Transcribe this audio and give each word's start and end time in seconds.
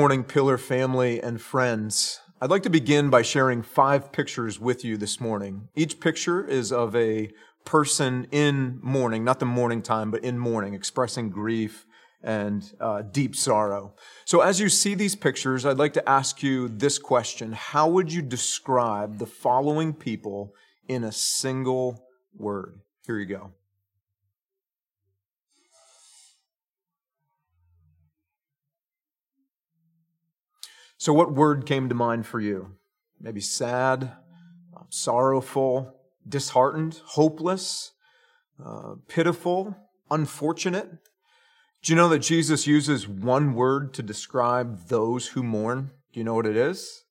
Morning, 0.00 0.24
Pillar 0.24 0.56
family 0.56 1.20
and 1.20 1.38
friends. 1.38 2.22
I'd 2.40 2.48
like 2.48 2.62
to 2.62 2.70
begin 2.70 3.10
by 3.10 3.20
sharing 3.20 3.60
five 3.60 4.12
pictures 4.12 4.58
with 4.58 4.82
you 4.82 4.96
this 4.96 5.20
morning. 5.20 5.68
Each 5.74 6.00
picture 6.00 6.42
is 6.42 6.72
of 6.72 6.96
a 6.96 7.28
person 7.66 8.26
in 8.30 8.78
mourning, 8.80 9.24
not 9.24 9.40
the 9.40 9.44
mourning 9.44 9.82
time, 9.82 10.10
but 10.10 10.24
in 10.24 10.38
mourning, 10.38 10.72
expressing 10.72 11.28
grief 11.28 11.84
and 12.22 12.72
uh, 12.80 13.02
deep 13.02 13.36
sorrow. 13.36 13.92
So, 14.24 14.40
as 14.40 14.58
you 14.58 14.70
see 14.70 14.94
these 14.94 15.14
pictures, 15.14 15.66
I'd 15.66 15.76
like 15.76 15.92
to 15.92 16.08
ask 16.08 16.42
you 16.42 16.68
this 16.68 16.98
question 16.98 17.52
How 17.52 17.86
would 17.86 18.10
you 18.10 18.22
describe 18.22 19.18
the 19.18 19.26
following 19.26 19.92
people 19.92 20.54
in 20.88 21.04
a 21.04 21.12
single 21.12 22.06
word? 22.34 22.80
Here 23.04 23.18
you 23.18 23.26
go. 23.26 23.50
So, 31.00 31.14
what 31.14 31.32
word 31.32 31.64
came 31.64 31.88
to 31.88 31.94
mind 31.94 32.26
for 32.26 32.40
you? 32.40 32.72
Maybe 33.18 33.40
sad, 33.40 34.12
uh, 34.76 34.82
sorrowful, 34.90 35.94
disheartened, 36.28 37.00
hopeless, 37.02 37.92
uh, 38.62 38.96
pitiful, 39.08 39.74
unfortunate. 40.10 40.90
Do 41.82 41.90
you 41.90 41.96
know 41.96 42.10
that 42.10 42.18
Jesus 42.18 42.66
uses 42.66 43.08
one 43.08 43.54
word 43.54 43.94
to 43.94 44.02
describe 44.02 44.88
those 44.88 45.28
who 45.28 45.42
mourn? 45.42 45.92
Do 46.12 46.20
you 46.20 46.24
know 46.24 46.34
what 46.34 46.44
it 46.44 46.58
is? 46.58 47.04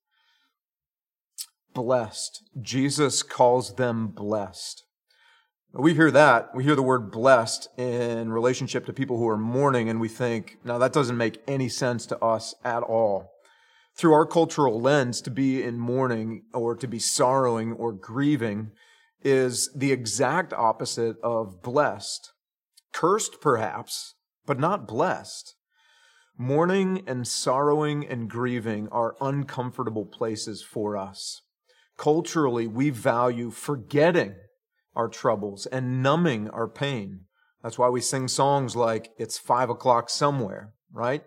Blessed. 1.74 2.44
Jesus 2.62 3.24
calls 3.24 3.74
them 3.74 4.06
blessed. 4.06 4.84
We 5.72 5.94
hear 5.94 6.12
that. 6.12 6.54
We 6.54 6.62
hear 6.62 6.76
the 6.76 6.82
word 6.82 7.10
blessed 7.10 7.66
in 7.76 8.32
relationship 8.32 8.86
to 8.86 8.92
people 8.92 9.18
who 9.18 9.26
are 9.26 9.36
mourning, 9.36 9.88
and 9.88 10.00
we 10.00 10.08
think, 10.08 10.58
now 10.62 10.78
that 10.78 10.92
doesn't 10.92 11.16
make 11.16 11.42
any 11.48 11.68
sense 11.68 12.06
to 12.06 12.18
us 12.24 12.54
at 12.62 12.84
all 12.84 13.29
through 14.00 14.14
our 14.14 14.24
cultural 14.24 14.80
lens, 14.80 15.20
to 15.20 15.30
be 15.30 15.62
in 15.62 15.78
mourning 15.78 16.42
or 16.54 16.74
to 16.74 16.88
be 16.88 16.98
sorrowing 16.98 17.74
or 17.74 17.92
grieving 17.92 18.70
is 19.22 19.70
the 19.76 19.92
exact 19.92 20.54
opposite 20.54 21.16
of 21.22 21.62
blessed. 21.62 22.32
Cursed, 22.94 23.42
perhaps, 23.42 24.14
but 24.46 24.58
not 24.58 24.88
blessed. 24.88 25.54
Mourning 26.38 27.02
and 27.06 27.28
sorrowing 27.28 28.06
and 28.08 28.30
grieving 28.30 28.88
are 28.88 29.16
uncomfortable 29.20 30.06
places 30.06 30.62
for 30.62 30.96
us. 30.96 31.42
Culturally, 31.98 32.66
we 32.66 32.88
value 32.88 33.50
forgetting 33.50 34.34
our 34.96 35.08
troubles 35.08 35.66
and 35.66 36.02
numbing 36.02 36.48
our 36.48 36.66
pain. 36.66 37.26
That's 37.62 37.78
why 37.78 37.90
we 37.90 38.00
sing 38.00 38.28
songs 38.28 38.74
like, 38.74 39.10
It's 39.18 39.36
Five 39.36 39.68
O'Clock 39.68 40.08
Somewhere, 40.08 40.72
right? 40.90 41.22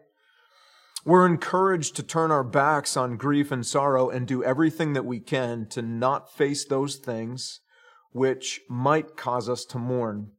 We're 1.05 1.25
encouraged 1.25 1.97
to 1.97 2.03
turn 2.03 2.31
our 2.31 2.45
backs 2.45 2.95
on 2.95 3.17
grief 3.17 3.51
and 3.51 3.65
sorrow 3.65 4.09
and 4.09 4.25
do 4.25 4.41
everything 4.41 4.93
that 4.93 5.05
we 5.05 5.19
can 5.19 5.67
to 5.71 5.81
not 5.81 6.31
face 6.31 6.63
those 6.63 6.95
things 6.95 7.59
which 8.13 8.61
might 8.69 9.17
cause 9.17 9.49
us 9.49 9.65
to 9.65 9.77
mourn. 9.77 10.31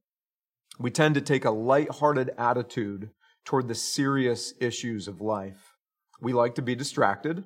We 0.79 0.91
tend 0.91 1.17
to 1.17 1.21
take 1.21 1.45
a 1.45 1.51
light-hearted 1.51 2.31
attitude 2.39 3.11
toward 3.45 3.69
the 3.69 3.75
serious 3.75 4.55
issues 4.59 5.07
of 5.07 5.21
life. 5.21 5.75
We 6.21 6.33
like 6.33 6.55
to 6.55 6.63
be 6.63 6.75
distracted. 6.75 7.45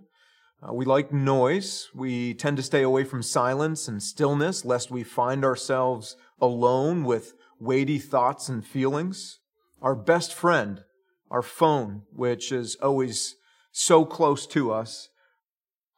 Uh, 0.63 0.73
we 0.73 0.85
like 0.85 1.13
noise. 1.13 1.89
We 1.95 2.35
tend 2.35 2.57
to 2.59 2.63
stay 2.63 2.83
away 2.83 3.03
from 3.05 3.23
silence 3.23 3.89
and 3.89 4.03
stillness 4.03 4.65
lest 4.65 4.91
we 4.91 5.03
find 5.03 5.45
ourselves 5.45 6.17
alone 6.41 7.05
with 7.05 7.35
weighty 7.59 7.99
thoughts 7.99 8.49
and 8.49 8.65
feelings. 8.65 9.41
Our 9.83 9.97
best 9.97 10.33
friend 10.33 10.85
our 11.31 11.43
phone, 11.43 12.03
which 12.13 12.53
is 12.53 12.77
always 12.77 13.37
so 13.73 14.05
close 14.05 14.47
to 14.49 14.73
us, 14.73 15.09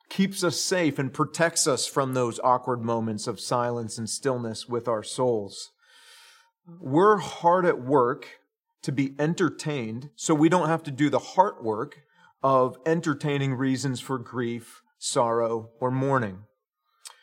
keeps 0.09 0.43
us 0.43 0.61
safe 0.61 0.99
and 0.99 1.13
protects 1.13 1.67
us 1.67 1.87
from 1.87 2.15
those 2.15 2.41
awkward 2.41 2.83
moments 2.83 3.27
of 3.27 3.41
silence 3.41 3.97
and 3.97 4.11
stillness 4.11 4.69
with 4.69 4.89
our 4.89 5.03
souls. 5.03 5.71
We're 6.67 7.19
hard 7.19 7.65
at 7.65 7.81
work 7.81 8.41
to 8.83 8.93
be 8.93 9.15
entertained, 9.19 10.11
so 10.17 10.35
we 10.35 10.49
don't 10.49 10.69
have 10.69 10.83
to 10.85 10.91
do 10.91 11.11
the 11.11 11.19
heart 11.19 11.63
work 11.63 12.01
of 12.43 12.77
entertaining 12.87 13.55
reasons 13.55 14.01
for 14.01 14.19
grief, 14.19 14.83
sorrow, 14.99 15.71
or 15.81 15.91
mourning. 15.91 16.45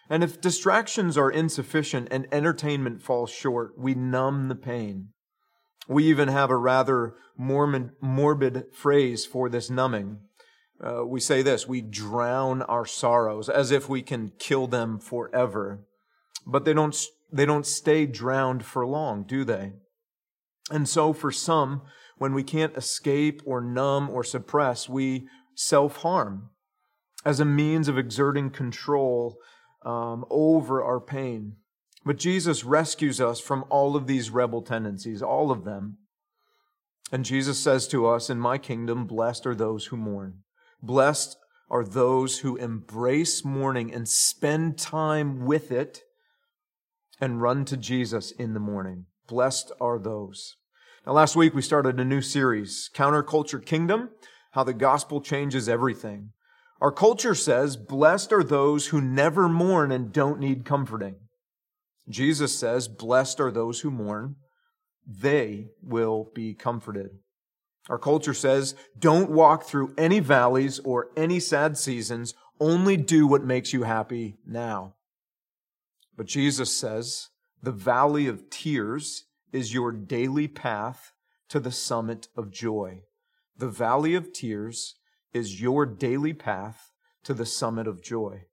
And 0.09 0.23
if 0.23 0.39
distractions 0.39 1.17
are 1.17 1.29
insufficient 1.29 2.07
and 2.11 2.27
entertainment 2.31 3.01
falls 3.01 3.29
short, 3.29 3.77
we 3.77 3.93
numb 3.93 4.47
the 4.47 4.55
pain. 4.55 5.09
We 5.87 6.05
even 6.05 6.27
have 6.27 6.49
a 6.49 6.57
rather 6.57 7.15
morbid, 7.37 7.91
morbid 8.01 8.65
phrase 8.73 9.25
for 9.25 9.49
this 9.49 9.69
numbing. 9.69 10.19
Uh, 10.79 11.05
we 11.05 11.19
say 11.19 11.41
this 11.41 11.67
we 11.67 11.81
drown 11.81 12.61
our 12.63 12.85
sorrows 12.85 13.49
as 13.49 13.71
if 13.71 13.89
we 13.89 14.01
can 14.01 14.31
kill 14.37 14.67
them 14.67 14.99
forever. 14.99 15.85
But 16.45 16.65
they 16.65 16.73
don't, 16.73 16.95
they 17.31 17.45
don't 17.45 17.65
stay 17.65 18.05
drowned 18.05 18.65
for 18.65 18.85
long, 18.85 19.23
do 19.23 19.43
they? 19.43 19.73
And 20.69 20.87
so, 20.87 21.13
for 21.13 21.31
some, 21.31 21.81
when 22.17 22.33
we 22.33 22.43
can't 22.43 22.75
escape 22.75 23.41
or 23.45 23.61
numb 23.61 24.09
or 24.09 24.23
suppress, 24.23 24.89
we 24.89 25.27
self 25.55 25.97
harm 25.97 26.49
as 27.25 27.39
a 27.39 27.45
means 27.45 27.87
of 27.87 27.97
exerting 27.97 28.49
control 28.49 29.37
um, 29.85 30.25
over 30.29 30.83
our 30.83 30.99
pain. 30.99 31.55
But 32.07 32.15
Jesus 32.17 32.63
rescues 32.63 33.19
us 33.19 33.41
from 33.41 33.65
all 33.69 33.97
of 33.97 34.07
these 34.07 34.29
rebel 34.29 34.61
tendencies, 34.61 35.21
all 35.21 35.51
of 35.51 35.65
them. 35.65 35.97
And 37.11 37.25
Jesus 37.25 37.59
says 37.59 37.85
to 37.89 38.07
us, 38.07 38.29
In 38.29 38.39
my 38.39 38.57
kingdom, 38.57 39.05
blessed 39.05 39.45
are 39.45 39.53
those 39.53 39.87
who 39.87 39.97
mourn. 39.97 40.43
Blessed 40.81 41.35
are 41.69 41.83
those 41.83 42.39
who 42.39 42.55
embrace 42.55 43.43
mourning 43.43 43.93
and 43.93 44.07
spend 44.07 44.77
time 44.77 45.45
with 45.45 45.69
it 45.69 46.03
and 47.19 47.41
run 47.41 47.65
to 47.65 47.75
Jesus 47.75 48.31
in 48.31 48.53
the 48.53 48.61
morning. 48.61 49.07
Blessed 49.27 49.73
are 49.81 49.99
those. 49.99 50.55
Now, 51.05 51.11
last 51.11 51.35
week 51.35 51.53
we 51.53 51.61
started 51.61 51.99
a 51.99 52.05
new 52.05 52.21
series, 52.21 52.89
Counterculture 52.95 53.65
Kingdom, 53.65 54.11
how 54.51 54.63
the 54.63 54.73
gospel 54.73 55.19
changes 55.19 55.67
everything. 55.67 56.29
Our 56.79 56.93
culture 56.93 57.35
says, 57.35 57.75
Blessed 57.75 58.31
are 58.31 58.43
those 58.43 58.87
who 58.87 59.01
never 59.01 59.49
mourn 59.49 59.91
and 59.91 60.13
don't 60.13 60.39
need 60.39 60.63
comforting. 60.63 61.17
Jesus 62.09 62.57
says, 62.57 62.87
Blessed 62.87 63.39
are 63.39 63.51
those 63.51 63.81
who 63.81 63.91
mourn, 63.91 64.35
they 65.05 65.69
will 65.81 66.29
be 66.33 66.53
comforted. 66.53 67.09
Our 67.89 67.97
culture 67.99 68.33
says, 68.33 68.75
Don't 68.97 69.31
walk 69.31 69.63
through 69.63 69.93
any 69.97 70.19
valleys 70.19 70.79
or 70.79 71.09
any 71.15 71.39
sad 71.39 71.77
seasons, 71.77 72.33
only 72.59 72.97
do 72.97 73.27
what 73.27 73.43
makes 73.43 73.73
you 73.73 73.83
happy 73.83 74.37
now. 74.45 74.95
But 76.15 76.25
Jesus 76.25 76.75
says, 76.75 77.29
The 77.61 77.71
valley 77.71 78.27
of 78.27 78.49
tears 78.49 79.25
is 79.51 79.73
your 79.73 79.91
daily 79.91 80.47
path 80.47 81.13
to 81.49 81.59
the 81.59 81.71
summit 81.71 82.27
of 82.35 82.51
joy. 82.51 83.03
The 83.55 83.69
valley 83.69 84.15
of 84.15 84.33
tears 84.33 84.95
is 85.33 85.61
your 85.61 85.85
daily 85.85 86.33
path 86.33 86.91
to 87.23 87.33
the 87.33 87.45
summit 87.45 87.87
of 87.87 88.03
joy. 88.03 88.45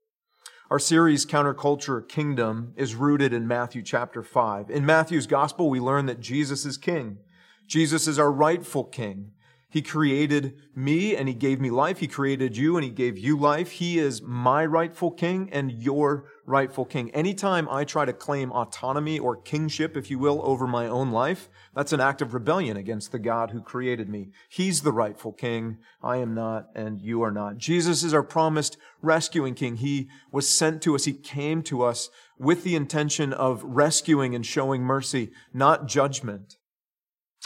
Our 0.70 0.78
series, 0.78 1.26
Counterculture 1.26 2.08
Kingdom, 2.08 2.72
is 2.74 2.94
rooted 2.94 3.34
in 3.34 3.46
Matthew 3.46 3.82
chapter 3.82 4.22
5. 4.22 4.70
In 4.70 4.86
Matthew's 4.86 5.26
gospel, 5.26 5.68
we 5.68 5.78
learn 5.78 6.06
that 6.06 6.20
Jesus 6.20 6.64
is 6.64 6.78
king. 6.78 7.18
Jesus 7.66 8.08
is 8.08 8.18
our 8.18 8.32
rightful 8.32 8.84
king. 8.84 9.32
He 9.74 9.82
created 9.82 10.54
me 10.76 11.16
and 11.16 11.26
he 11.26 11.34
gave 11.34 11.60
me 11.60 11.68
life. 11.68 11.98
He 11.98 12.06
created 12.06 12.56
you 12.56 12.76
and 12.76 12.84
he 12.84 12.92
gave 12.92 13.18
you 13.18 13.36
life. 13.36 13.72
He 13.72 13.98
is 13.98 14.22
my 14.22 14.64
rightful 14.64 15.10
king 15.10 15.48
and 15.50 15.72
your 15.72 16.30
rightful 16.46 16.84
king. 16.84 17.10
Anytime 17.10 17.68
I 17.68 17.82
try 17.82 18.04
to 18.04 18.12
claim 18.12 18.52
autonomy 18.52 19.18
or 19.18 19.34
kingship, 19.34 19.96
if 19.96 20.12
you 20.12 20.20
will, 20.20 20.40
over 20.44 20.68
my 20.68 20.86
own 20.86 21.10
life, 21.10 21.48
that's 21.74 21.92
an 21.92 21.98
act 21.98 22.22
of 22.22 22.34
rebellion 22.34 22.76
against 22.76 23.10
the 23.10 23.18
God 23.18 23.50
who 23.50 23.60
created 23.60 24.08
me. 24.08 24.28
He's 24.48 24.82
the 24.82 24.92
rightful 24.92 25.32
king. 25.32 25.78
I 26.00 26.18
am 26.18 26.34
not 26.36 26.68
and 26.76 27.00
you 27.00 27.22
are 27.22 27.32
not. 27.32 27.58
Jesus 27.58 28.04
is 28.04 28.14
our 28.14 28.22
promised 28.22 28.76
rescuing 29.02 29.54
king. 29.54 29.78
He 29.78 30.08
was 30.30 30.48
sent 30.48 30.82
to 30.82 30.94
us. 30.94 31.04
He 31.04 31.14
came 31.14 31.64
to 31.64 31.82
us 31.82 32.10
with 32.38 32.62
the 32.62 32.76
intention 32.76 33.32
of 33.32 33.64
rescuing 33.64 34.36
and 34.36 34.46
showing 34.46 34.84
mercy, 34.84 35.32
not 35.52 35.88
judgment. 35.88 36.58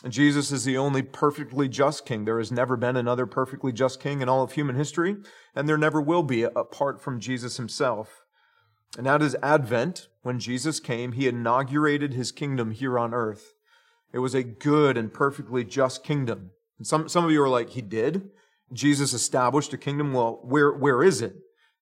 Jesus 0.06 0.52
is 0.52 0.64
the 0.64 0.78
only 0.78 1.02
perfectly 1.02 1.68
just 1.68 2.06
king. 2.06 2.24
There 2.24 2.38
has 2.38 2.52
never 2.52 2.76
been 2.76 2.96
another 2.96 3.26
perfectly 3.26 3.72
just 3.72 4.00
king 4.00 4.20
in 4.20 4.28
all 4.28 4.44
of 4.44 4.52
human 4.52 4.76
history, 4.76 5.16
and 5.56 5.68
there 5.68 5.76
never 5.78 6.00
will 6.00 6.22
be 6.22 6.44
apart 6.44 7.02
from 7.02 7.18
Jesus 7.18 7.56
himself. 7.56 8.24
And 8.96 9.08
at 9.08 9.20
his 9.20 9.34
advent, 9.42 10.08
when 10.22 10.38
Jesus 10.38 10.78
came, 10.78 11.12
he 11.12 11.26
inaugurated 11.26 12.14
his 12.14 12.30
kingdom 12.30 12.70
here 12.70 12.96
on 12.96 13.12
earth. 13.12 13.54
It 14.12 14.20
was 14.20 14.34
a 14.34 14.44
good 14.44 14.96
and 14.96 15.12
perfectly 15.12 15.64
just 15.64 16.04
kingdom. 16.04 16.52
And 16.78 16.86
some, 16.86 17.08
some 17.08 17.24
of 17.24 17.32
you 17.32 17.42
are 17.42 17.48
like, 17.48 17.70
he 17.70 17.82
did? 17.82 18.30
Jesus 18.72 19.12
established 19.12 19.72
a 19.72 19.78
kingdom. 19.78 20.12
Well, 20.12 20.38
where, 20.44 20.72
where 20.72 21.02
is 21.02 21.20
it? 21.20 21.34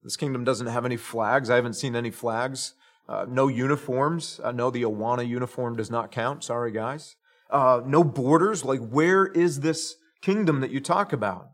This 0.02 0.16
kingdom 0.16 0.42
doesn't 0.42 0.68
have 0.68 0.86
any 0.86 0.96
flags. 0.96 1.50
I 1.50 1.56
haven't 1.56 1.74
seen 1.74 1.94
any 1.94 2.10
flags. 2.10 2.74
Uh, 3.08 3.26
no 3.28 3.48
uniforms. 3.48 4.40
Uh, 4.42 4.52
no, 4.52 4.70
the 4.70 4.82
Awana 4.82 5.28
uniform 5.28 5.76
does 5.76 5.90
not 5.90 6.10
count. 6.10 6.42
Sorry, 6.42 6.72
guys 6.72 7.16
uh, 7.50 7.80
no 7.84 8.04
borders. 8.04 8.64
Like, 8.64 8.80
where 8.80 9.26
is 9.26 9.60
this 9.60 9.96
kingdom 10.22 10.60
that 10.60 10.70
you 10.70 10.80
talk 10.80 11.12
about? 11.12 11.50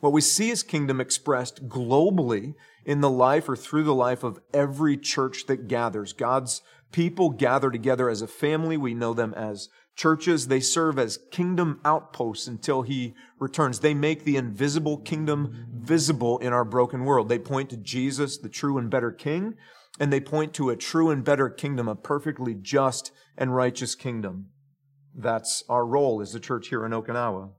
What 0.00 0.12
we 0.12 0.20
see 0.20 0.50
is 0.50 0.62
kingdom 0.62 1.00
expressed 1.00 1.68
globally 1.68 2.54
in 2.84 3.00
the 3.02 3.10
life 3.10 3.48
or 3.48 3.56
through 3.56 3.84
the 3.84 3.94
life 3.94 4.24
of 4.24 4.40
every 4.54 4.96
church 4.96 5.46
that 5.46 5.68
gathers. 5.68 6.12
God's 6.12 6.62
people 6.92 7.30
gather 7.30 7.70
together 7.70 8.08
as 8.08 8.22
a 8.22 8.26
family. 8.26 8.76
We 8.76 8.94
know 8.94 9.12
them 9.12 9.34
as 9.34 9.68
churches. 9.94 10.48
They 10.48 10.60
serve 10.60 10.98
as 10.98 11.18
kingdom 11.30 11.80
outposts 11.84 12.46
until 12.46 12.82
he 12.82 13.14
returns. 13.38 13.80
They 13.80 13.92
make 13.92 14.24
the 14.24 14.36
invisible 14.36 14.96
kingdom 14.96 15.66
visible 15.70 16.38
in 16.38 16.54
our 16.54 16.64
broken 16.64 17.04
world. 17.04 17.28
They 17.28 17.38
point 17.38 17.68
to 17.70 17.76
Jesus, 17.76 18.38
the 18.38 18.48
true 18.48 18.78
and 18.78 18.90
better 18.90 19.12
king, 19.12 19.54
and 19.98 20.10
they 20.10 20.20
point 20.20 20.54
to 20.54 20.70
a 20.70 20.76
true 20.76 21.10
and 21.10 21.22
better 21.22 21.50
kingdom, 21.50 21.88
a 21.88 21.94
perfectly 21.94 22.54
just 22.54 23.12
and 23.36 23.54
righteous 23.54 23.94
kingdom. 23.94 24.46
That's 25.22 25.64
our 25.68 25.84
role 25.84 26.20
as 26.20 26.34
a 26.34 26.40
church 26.40 26.68
here 26.68 26.84
in 26.84 26.92
Okinawa. 26.92 27.50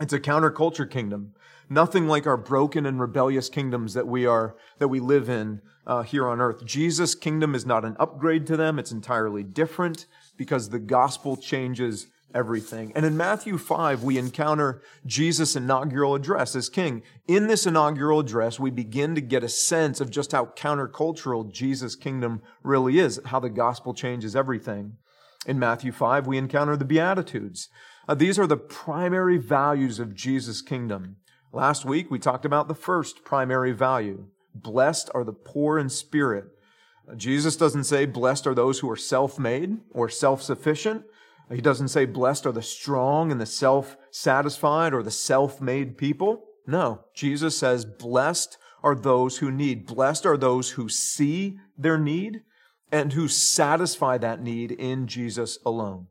It's 0.00 0.12
a 0.12 0.20
counterculture 0.20 0.90
kingdom. 0.90 1.32
Nothing 1.68 2.06
like 2.06 2.26
our 2.26 2.36
broken 2.36 2.86
and 2.86 3.00
rebellious 3.00 3.48
kingdoms 3.48 3.94
that 3.94 4.06
we 4.06 4.26
are, 4.26 4.56
that 4.78 4.88
we 4.88 5.00
live 5.00 5.28
in 5.28 5.62
uh, 5.86 6.02
here 6.02 6.28
on 6.28 6.40
earth. 6.40 6.64
Jesus' 6.64 7.14
kingdom 7.14 7.54
is 7.54 7.66
not 7.66 7.84
an 7.84 7.96
upgrade 7.98 8.46
to 8.48 8.56
them. 8.56 8.78
It's 8.78 8.92
entirely 8.92 9.42
different 9.42 10.06
because 10.36 10.68
the 10.68 10.78
gospel 10.78 11.36
changes 11.36 12.08
everything. 12.34 12.92
And 12.94 13.06
in 13.06 13.16
Matthew 13.16 13.56
5, 13.56 14.02
we 14.02 14.18
encounter 14.18 14.82
Jesus' 15.06 15.56
inaugural 15.56 16.14
address 16.14 16.54
as 16.54 16.68
king. 16.68 17.02
In 17.26 17.46
this 17.46 17.66
inaugural 17.66 18.20
address, 18.20 18.60
we 18.60 18.70
begin 18.70 19.14
to 19.14 19.20
get 19.20 19.42
a 19.42 19.48
sense 19.48 20.00
of 20.00 20.10
just 20.10 20.32
how 20.32 20.46
countercultural 20.56 21.50
Jesus' 21.50 21.96
kingdom 21.96 22.42
really 22.62 22.98
is, 22.98 23.20
how 23.26 23.40
the 23.40 23.48
gospel 23.48 23.94
changes 23.94 24.36
everything. 24.36 24.98
In 25.46 25.60
Matthew 25.60 25.92
5, 25.92 26.26
we 26.26 26.38
encounter 26.38 26.76
the 26.76 26.84
Beatitudes. 26.84 27.68
Uh, 28.08 28.14
these 28.14 28.36
are 28.36 28.48
the 28.48 28.56
primary 28.56 29.38
values 29.38 30.00
of 30.00 30.14
Jesus' 30.14 30.60
kingdom. 30.60 31.16
Last 31.52 31.84
week, 31.84 32.10
we 32.10 32.18
talked 32.18 32.44
about 32.44 32.66
the 32.66 32.74
first 32.74 33.24
primary 33.24 33.70
value. 33.70 34.26
Blessed 34.54 35.08
are 35.14 35.22
the 35.22 35.32
poor 35.32 35.78
in 35.78 35.88
spirit. 35.88 36.46
Uh, 37.08 37.14
Jesus 37.14 37.54
doesn't 37.54 37.84
say 37.84 38.06
blessed 38.06 38.48
are 38.48 38.54
those 38.54 38.80
who 38.80 38.90
are 38.90 38.96
self-made 38.96 39.78
or 39.92 40.08
self-sufficient. 40.08 41.04
He 41.48 41.60
doesn't 41.60 41.88
say 41.88 42.06
blessed 42.06 42.44
are 42.46 42.52
the 42.52 42.60
strong 42.60 43.30
and 43.30 43.40
the 43.40 43.46
self-satisfied 43.46 44.92
or 44.92 45.04
the 45.04 45.12
self-made 45.12 45.96
people. 45.96 46.42
No, 46.66 47.04
Jesus 47.14 47.56
says 47.56 47.84
blessed 47.84 48.58
are 48.82 48.96
those 48.96 49.38
who 49.38 49.52
need. 49.52 49.86
Blessed 49.86 50.26
are 50.26 50.36
those 50.36 50.70
who 50.70 50.88
see 50.88 51.58
their 51.78 51.98
need 51.98 52.42
and 52.90 53.12
who 53.12 53.28
satisfy 53.28 54.18
that 54.18 54.42
need 54.42 54.72
in 54.72 55.06
Jesus 55.06 55.58
alone. 55.66 56.06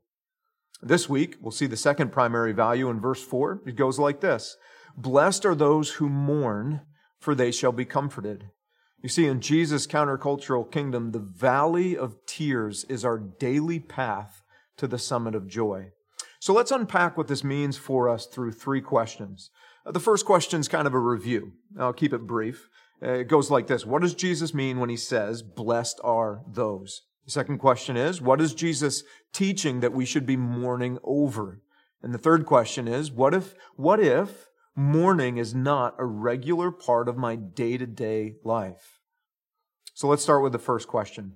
This 0.81 1.09
week, 1.09 1.37
we'll 1.41 1.51
see 1.51 1.67
the 1.67 1.77
second 1.77 2.11
primary 2.11 2.51
value 2.51 2.89
in 2.89 2.99
verse 2.99 3.23
4. 3.23 3.61
It 3.65 3.75
goes 3.75 3.97
like 3.97 4.21
this 4.21 4.57
Blessed 4.97 5.45
are 5.45 5.55
those 5.55 5.93
who 5.93 6.09
mourn, 6.09 6.81
for 7.19 7.33
they 7.33 7.51
shall 7.51 7.71
be 7.71 7.85
comforted. 7.85 8.49
You 9.01 9.09
see, 9.09 9.27
in 9.27 9.41
Jesus' 9.41 9.87
countercultural 9.87 10.71
kingdom, 10.71 11.11
the 11.11 11.19
valley 11.19 11.95
of 11.97 12.17
tears 12.25 12.85
is 12.85 13.05
our 13.05 13.19
daily 13.19 13.79
path 13.79 14.41
to 14.77 14.87
the 14.87 14.97
summit 14.97 15.35
of 15.35 15.47
joy. 15.47 15.91
So 16.39 16.53
let's 16.53 16.71
unpack 16.71 17.17
what 17.17 17.27
this 17.27 17.43
means 17.43 17.77
for 17.77 18.09
us 18.09 18.25
through 18.25 18.53
three 18.53 18.81
questions. 18.81 19.49
The 19.85 19.99
first 19.99 20.25
question 20.25 20.59
is 20.59 20.67
kind 20.67 20.87
of 20.87 20.93
a 20.93 20.99
review. 20.99 21.53
I'll 21.79 21.93
keep 21.93 22.13
it 22.13 22.27
brief. 22.27 22.67
Uh, 23.05 23.11
it 23.11 23.27
goes 23.27 23.51
like 23.51 23.67
this 23.67 23.85
What 23.85 24.01
does 24.01 24.15
Jesus 24.15 24.53
mean 24.53 24.79
when 24.79 24.89
he 24.89 24.97
says, 24.97 25.43
Blessed 25.43 25.99
are 26.03 26.41
those? 26.47 27.01
The 27.25 27.31
second 27.31 27.59
question 27.59 27.97
is, 27.97 28.21
What 28.21 28.41
is 28.41 28.53
Jesus 28.53 29.03
teaching 29.33 29.81
that 29.81 29.93
we 29.93 30.05
should 30.05 30.25
be 30.25 30.37
mourning 30.37 30.97
over? 31.03 31.61
And 32.01 32.13
the 32.13 32.19
third 32.19 32.45
question 32.45 32.87
is, 32.87 33.11
What 33.11 33.33
if, 33.33 33.53
what 33.75 33.99
if 33.99 34.47
mourning 34.75 35.37
is 35.37 35.53
not 35.53 35.95
a 35.99 36.05
regular 36.05 36.71
part 36.71 37.07
of 37.07 37.17
my 37.17 37.35
day 37.35 37.77
to 37.77 37.85
day 37.85 38.35
life? 38.43 38.99
So 39.93 40.07
let's 40.07 40.23
start 40.23 40.43
with 40.43 40.51
the 40.51 40.59
first 40.59 40.87
question. 40.87 41.35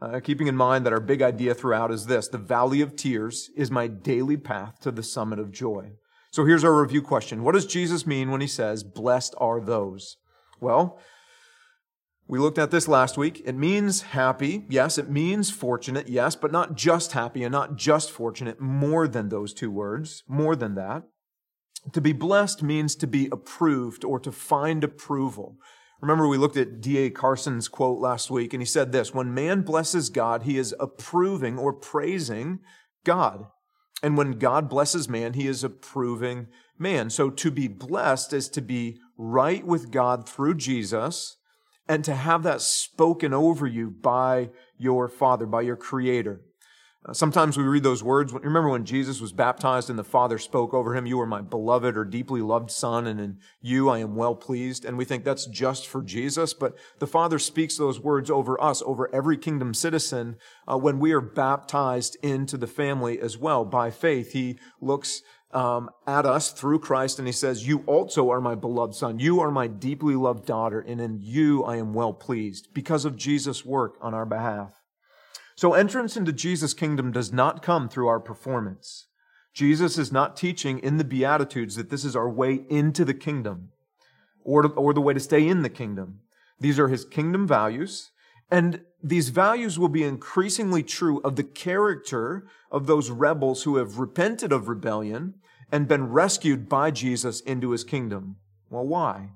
Uh, 0.00 0.18
keeping 0.18 0.48
in 0.48 0.56
mind 0.56 0.84
that 0.84 0.92
our 0.92 1.00
big 1.00 1.22
idea 1.22 1.54
throughout 1.54 1.92
is 1.92 2.06
this 2.06 2.26
the 2.26 2.38
valley 2.38 2.80
of 2.80 2.96
tears 2.96 3.50
is 3.56 3.70
my 3.70 3.86
daily 3.86 4.36
path 4.36 4.80
to 4.80 4.90
the 4.90 5.02
summit 5.02 5.38
of 5.38 5.52
joy. 5.52 5.92
So 6.32 6.44
here's 6.46 6.64
our 6.64 6.80
review 6.80 7.02
question 7.02 7.42
What 7.42 7.52
does 7.52 7.66
Jesus 7.66 8.06
mean 8.06 8.30
when 8.30 8.40
he 8.40 8.46
says, 8.46 8.82
Blessed 8.82 9.34
are 9.38 9.60
those? 9.60 10.16
Well, 10.62 11.00
we 12.28 12.38
looked 12.38 12.56
at 12.56 12.70
this 12.70 12.86
last 12.86 13.18
week. 13.18 13.42
It 13.44 13.56
means 13.56 14.02
happy. 14.02 14.64
Yes, 14.68 14.96
it 14.96 15.10
means 15.10 15.50
fortunate. 15.50 16.08
Yes, 16.08 16.36
but 16.36 16.52
not 16.52 16.76
just 16.76 17.12
happy 17.12 17.42
and 17.42 17.50
not 17.50 17.74
just 17.74 18.12
fortunate. 18.12 18.60
More 18.60 19.08
than 19.08 19.28
those 19.28 19.52
two 19.52 19.72
words. 19.72 20.22
More 20.28 20.54
than 20.54 20.76
that. 20.76 21.02
To 21.92 22.00
be 22.00 22.12
blessed 22.12 22.62
means 22.62 22.94
to 22.96 23.08
be 23.08 23.28
approved 23.32 24.04
or 24.04 24.20
to 24.20 24.30
find 24.30 24.84
approval. 24.84 25.56
Remember, 26.00 26.28
we 26.28 26.38
looked 26.38 26.56
at 26.56 26.80
D.A. 26.80 27.10
Carson's 27.10 27.66
quote 27.66 27.98
last 27.98 28.30
week, 28.30 28.54
and 28.54 28.62
he 28.62 28.66
said 28.66 28.92
this 28.92 29.12
When 29.12 29.34
man 29.34 29.62
blesses 29.62 30.10
God, 30.10 30.44
he 30.44 30.58
is 30.58 30.74
approving 30.78 31.58
or 31.58 31.72
praising 31.72 32.60
God. 33.04 33.46
And 34.00 34.16
when 34.16 34.38
God 34.38 34.68
blesses 34.68 35.08
man, 35.08 35.34
he 35.34 35.48
is 35.48 35.64
approving 35.64 36.46
man. 36.78 37.10
So 37.10 37.30
to 37.30 37.50
be 37.50 37.66
blessed 37.66 38.32
is 38.32 38.48
to 38.50 38.60
be 38.60 38.98
right 39.16 39.66
with 39.66 39.90
God 39.90 40.28
through 40.28 40.54
Jesus 40.54 41.36
and 41.88 42.04
to 42.04 42.14
have 42.14 42.42
that 42.44 42.60
spoken 42.60 43.34
over 43.34 43.66
you 43.66 43.90
by 43.90 44.50
your 44.78 45.08
Father, 45.08 45.46
by 45.46 45.62
your 45.62 45.76
Creator. 45.76 46.40
Uh, 47.04 47.12
sometimes 47.12 47.56
we 47.56 47.64
read 47.64 47.82
those 47.82 48.02
words. 48.02 48.32
Remember 48.32 48.68
when 48.68 48.84
Jesus 48.84 49.20
was 49.20 49.32
baptized 49.32 49.90
and 49.90 49.98
the 49.98 50.04
Father 50.04 50.38
spoke 50.38 50.72
over 50.72 50.94
him, 50.94 51.04
You 51.04 51.20
are 51.20 51.26
my 51.26 51.40
beloved 51.40 51.96
or 51.96 52.04
deeply 52.04 52.40
loved 52.40 52.70
Son, 52.70 53.08
and 53.08 53.20
in 53.20 53.38
you 53.60 53.88
I 53.88 53.98
am 53.98 54.14
well 54.14 54.36
pleased. 54.36 54.84
And 54.84 54.96
we 54.96 55.04
think 55.04 55.24
that's 55.24 55.46
just 55.46 55.88
for 55.88 56.02
Jesus, 56.02 56.54
but 56.54 56.76
the 57.00 57.08
Father 57.08 57.40
speaks 57.40 57.76
those 57.76 57.98
words 57.98 58.30
over 58.30 58.62
us, 58.62 58.82
over 58.82 59.12
every 59.12 59.36
kingdom 59.36 59.74
citizen, 59.74 60.36
uh, 60.70 60.78
when 60.78 61.00
we 61.00 61.10
are 61.10 61.20
baptized 61.20 62.16
into 62.22 62.56
the 62.56 62.68
family 62.68 63.18
as 63.20 63.36
well. 63.36 63.64
By 63.64 63.90
faith, 63.90 64.32
He 64.32 64.58
looks 64.80 65.22
um, 65.52 65.90
at 66.06 66.24
us 66.24 66.52
through 66.52 66.78
Christ, 66.78 67.18
and 67.18 67.28
he 67.28 67.32
says, 67.32 67.66
You 67.66 67.80
also 67.86 68.30
are 68.30 68.40
my 68.40 68.54
beloved 68.54 68.94
son. 68.94 69.18
You 69.18 69.40
are 69.40 69.50
my 69.50 69.66
deeply 69.66 70.14
loved 70.14 70.46
daughter, 70.46 70.80
and 70.80 71.00
in 71.00 71.18
you 71.20 71.64
I 71.64 71.76
am 71.76 71.92
well 71.92 72.14
pleased 72.14 72.68
because 72.72 73.04
of 73.04 73.16
Jesus' 73.16 73.64
work 73.64 73.96
on 74.00 74.14
our 74.14 74.24
behalf. 74.24 74.81
So 75.62 75.74
entrance 75.74 76.16
into 76.16 76.32
Jesus' 76.32 76.74
kingdom 76.74 77.12
does 77.12 77.32
not 77.32 77.62
come 77.62 77.88
through 77.88 78.08
our 78.08 78.18
performance. 78.18 79.06
Jesus 79.54 79.96
is 79.96 80.10
not 80.10 80.36
teaching 80.36 80.80
in 80.80 80.96
the 80.96 81.04
Beatitudes 81.04 81.76
that 81.76 81.88
this 81.88 82.04
is 82.04 82.16
our 82.16 82.28
way 82.28 82.64
into 82.68 83.04
the 83.04 83.14
kingdom 83.14 83.68
or, 84.42 84.66
or 84.72 84.92
the 84.92 85.00
way 85.00 85.14
to 85.14 85.20
stay 85.20 85.46
in 85.46 85.62
the 85.62 85.70
kingdom. 85.70 86.18
These 86.58 86.80
are 86.80 86.88
his 86.88 87.04
kingdom 87.04 87.46
values, 87.46 88.10
and 88.50 88.80
these 89.00 89.28
values 89.28 89.78
will 89.78 89.88
be 89.88 90.02
increasingly 90.02 90.82
true 90.82 91.20
of 91.20 91.36
the 91.36 91.44
character 91.44 92.44
of 92.72 92.88
those 92.88 93.10
rebels 93.10 93.62
who 93.62 93.76
have 93.76 94.00
repented 94.00 94.50
of 94.50 94.66
rebellion 94.66 95.34
and 95.70 95.86
been 95.86 96.10
rescued 96.10 96.68
by 96.68 96.90
Jesus 96.90 97.40
into 97.40 97.70
his 97.70 97.84
kingdom. 97.84 98.34
Well, 98.68 98.88
why? 98.88 99.28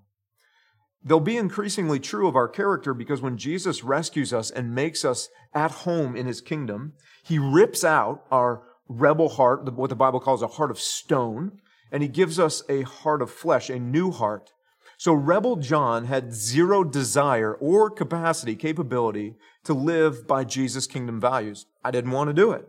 They'll 1.07 1.21
be 1.21 1.37
increasingly 1.37 2.01
true 2.01 2.27
of 2.27 2.35
our 2.35 2.49
character 2.49 2.93
because 2.93 3.23
when 3.23 3.39
Jesus 3.39 3.85
rescues 3.85 4.33
us 4.33 4.51
and 4.51 4.75
makes 4.75 5.05
us 5.05 5.29
at 5.55 5.71
home 5.71 6.17
in 6.17 6.27
his 6.27 6.41
kingdom, 6.41 6.95
he 7.23 7.39
rips 7.39 7.85
out 7.85 8.25
our 8.29 8.65
rebel 8.89 9.29
heart, 9.29 9.73
what 9.73 9.89
the 9.89 9.95
Bible 9.95 10.19
calls 10.19 10.43
a 10.43 10.49
heart 10.49 10.73
of 10.73 10.81
stone, 10.81 11.61
and 11.93 12.03
he 12.03 12.09
gives 12.09 12.41
us 12.41 12.65
a 12.69 12.83
heart 12.83 13.23
of 13.23 13.31
flesh, 13.31 13.71
a 13.71 13.79
new 13.79 14.11
heart. 14.11 14.51
So 14.99 15.13
rebel 15.13 15.55
John 15.55 16.07
had 16.07 16.35
zero 16.35 16.83
desire 16.83 17.55
or 17.55 17.89
capacity, 17.89 18.57
capability 18.57 19.37
to 19.63 19.75
live 19.75 20.27
by 20.27 20.43
Jesus' 20.43 20.89
kingdom 20.89 21.21
values. 21.21 21.67
I 21.85 21.93
didn't 21.93 22.11
want 22.11 22.31
to 22.31 22.35
do 22.35 22.51
it. 22.51 22.67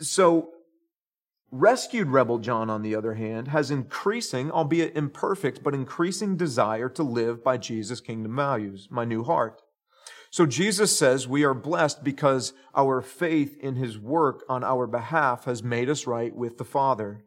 So 0.00 0.53
Rescued 1.56 2.08
rebel 2.08 2.40
John, 2.40 2.68
on 2.68 2.82
the 2.82 2.96
other 2.96 3.14
hand, 3.14 3.46
has 3.46 3.70
increasing, 3.70 4.50
albeit 4.50 4.96
imperfect, 4.96 5.62
but 5.62 5.72
increasing 5.72 6.36
desire 6.36 6.88
to 6.88 7.04
live 7.04 7.44
by 7.44 7.58
Jesus' 7.58 8.00
kingdom 8.00 8.34
values, 8.34 8.88
my 8.90 9.04
new 9.04 9.22
heart. 9.22 9.62
So 10.32 10.46
Jesus 10.46 10.98
says 10.98 11.28
we 11.28 11.44
are 11.44 11.54
blessed 11.54 12.02
because 12.02 12.54
our 12.74 13.00
faith 13.00 13.56
in 13.60 13.76
his 13.76 13.96
work 13.96 14.42
on 14.48 14.64
our 14.64 14.88
behalf 14.88 15.44
has 15.44 15.62
made 15.62 15.88
us 15.88 16.08
right 16.08 16.34
with 16.34 16.58
the 16.58 16.64
Father. 16.64 17.24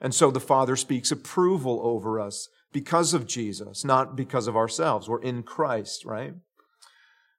And 0.00 0.12
so 0.12 0.32
the 0.32 0.40
Father 0.40 0.74
speaks 0.74 1.12
approval 1.12 1.80
over 1.84 2.18
us 2.18 2.48
because 2.72 3.14
of 3.14 3.24
Jesus, 3.24 3.84
not 3.84 4.16
because 4.16 4.48
of 4.48 4.56
ourselves. 4.56 5.08
We're 5.08 5.22
in 5.22 5.44
Christ, 5.44 6.04
right? 6.04 6.34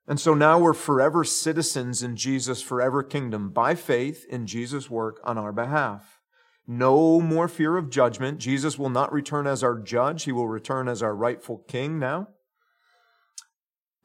And 0.07 0.17
so 0.17 0.33
now 0.33 0.59
we're 0.59 0.71
forever 0.71 1.25
citizens 1.25 2.01
in 2.01 2.15
Jesus' 2.15 2.61
forever 2.61 3.03
kingdom 3.03 3.49
by 3.49 3.75
faith 3.75 4.25
in 4.29 4.47
Jesus' 4.47 4.89
work 4.89 5.19
on 5.25 5.37
our 5.37 5.51
behalf. 5.51 6.20
No 6.67 7.19
more 7.19 7.47
fear 7.47 7.77
of 7.77 7.89
judgment. 7.89 8.39
Jesus 8.39 8.77
will 8.77 8.89
not 8.89 9.11
return 9.11 9.47
as 9.47 9.63
our 9.63 9.79
judge. 9.79 10.23
He 10.23 10.31
will 10.31 10.47
return 10.47 10.87
as 10.87 11.01
our 11.01 11.15
rightful 11.15 11.59
king 11.67 11.99
now. 11.99 12.27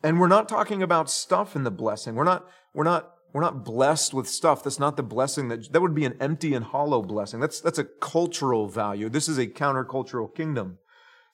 And 0.03 0.21
we're 0.21 0.29
not 0.29 0.49
talking 0.49 0.83
about 0.83 1.11
stuff 1.11 1.57
in 1.57 1.65
the 1.65 1.71
blessing. 1.71 2.15
We're 2.15 2.25
not, 2.25 2.47
we're 2.75 2.85
not, 2.85 3.13
we're 3.33 3.43
not 3.43 3.65
blessed 3.65 4.15
with 4.15 4.29
stuff. 4.29 4.63
That's 4.63 4.79
not 4.79 4.97
the 4.97 5.03
blessing 5.03 5.49
that, 5.49 5.73
that 5.73 5.81
would 5.81 5.95
be 5.95 6.05
an 6.05 6.17
empty 6.21 6.55
and 6.55 6.65
hollow 6.65 7.03
blessing. 7.03 7.41
That's, 7.41 7.61
that's 7.61 7.79
a 7.79 7.85
cultural 7.85 8.69
value. 8.69 9.09
This 9.09 9.29
is 9.29 9.39
a 9.39 9.47
countercultural 9.47 10.35
kingdom. 10.35 10.79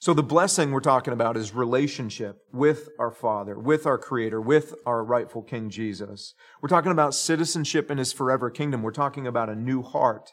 So 0.03 0.15
the 0.15 0.23
blessing 0.25 0.73
we're 0.73 0.81
talking 0.81 1.13
about 1.13 1.37
is 1.37 1.55
relationship 1.55 2.39
with 2.53 2.89
our 2.99 3.13
Father, 3.13 3.57
with 3.57 3.87
our 3.87 3.99
Creator, 3.99 4.41
with 4.41 4.75
our 4.85 5.05
rightful 5.05 5.43
King 5.43 5.71
Jesus. 5.71 6.35
We're 6.61 6.69
talking 6.69 6.91
about 6.91 7.15
citizenship 7.15 7.89
in 7.89 7.99
His 7.99 8.13
forever 8.13 8.51
kingdom. 8.51 8.83
We're 8.83 8.91
talking 8.91 9.29
about 9.29 9.49
a 9.49 9.55
new 9.55 9.81
heart, 9.81 10.33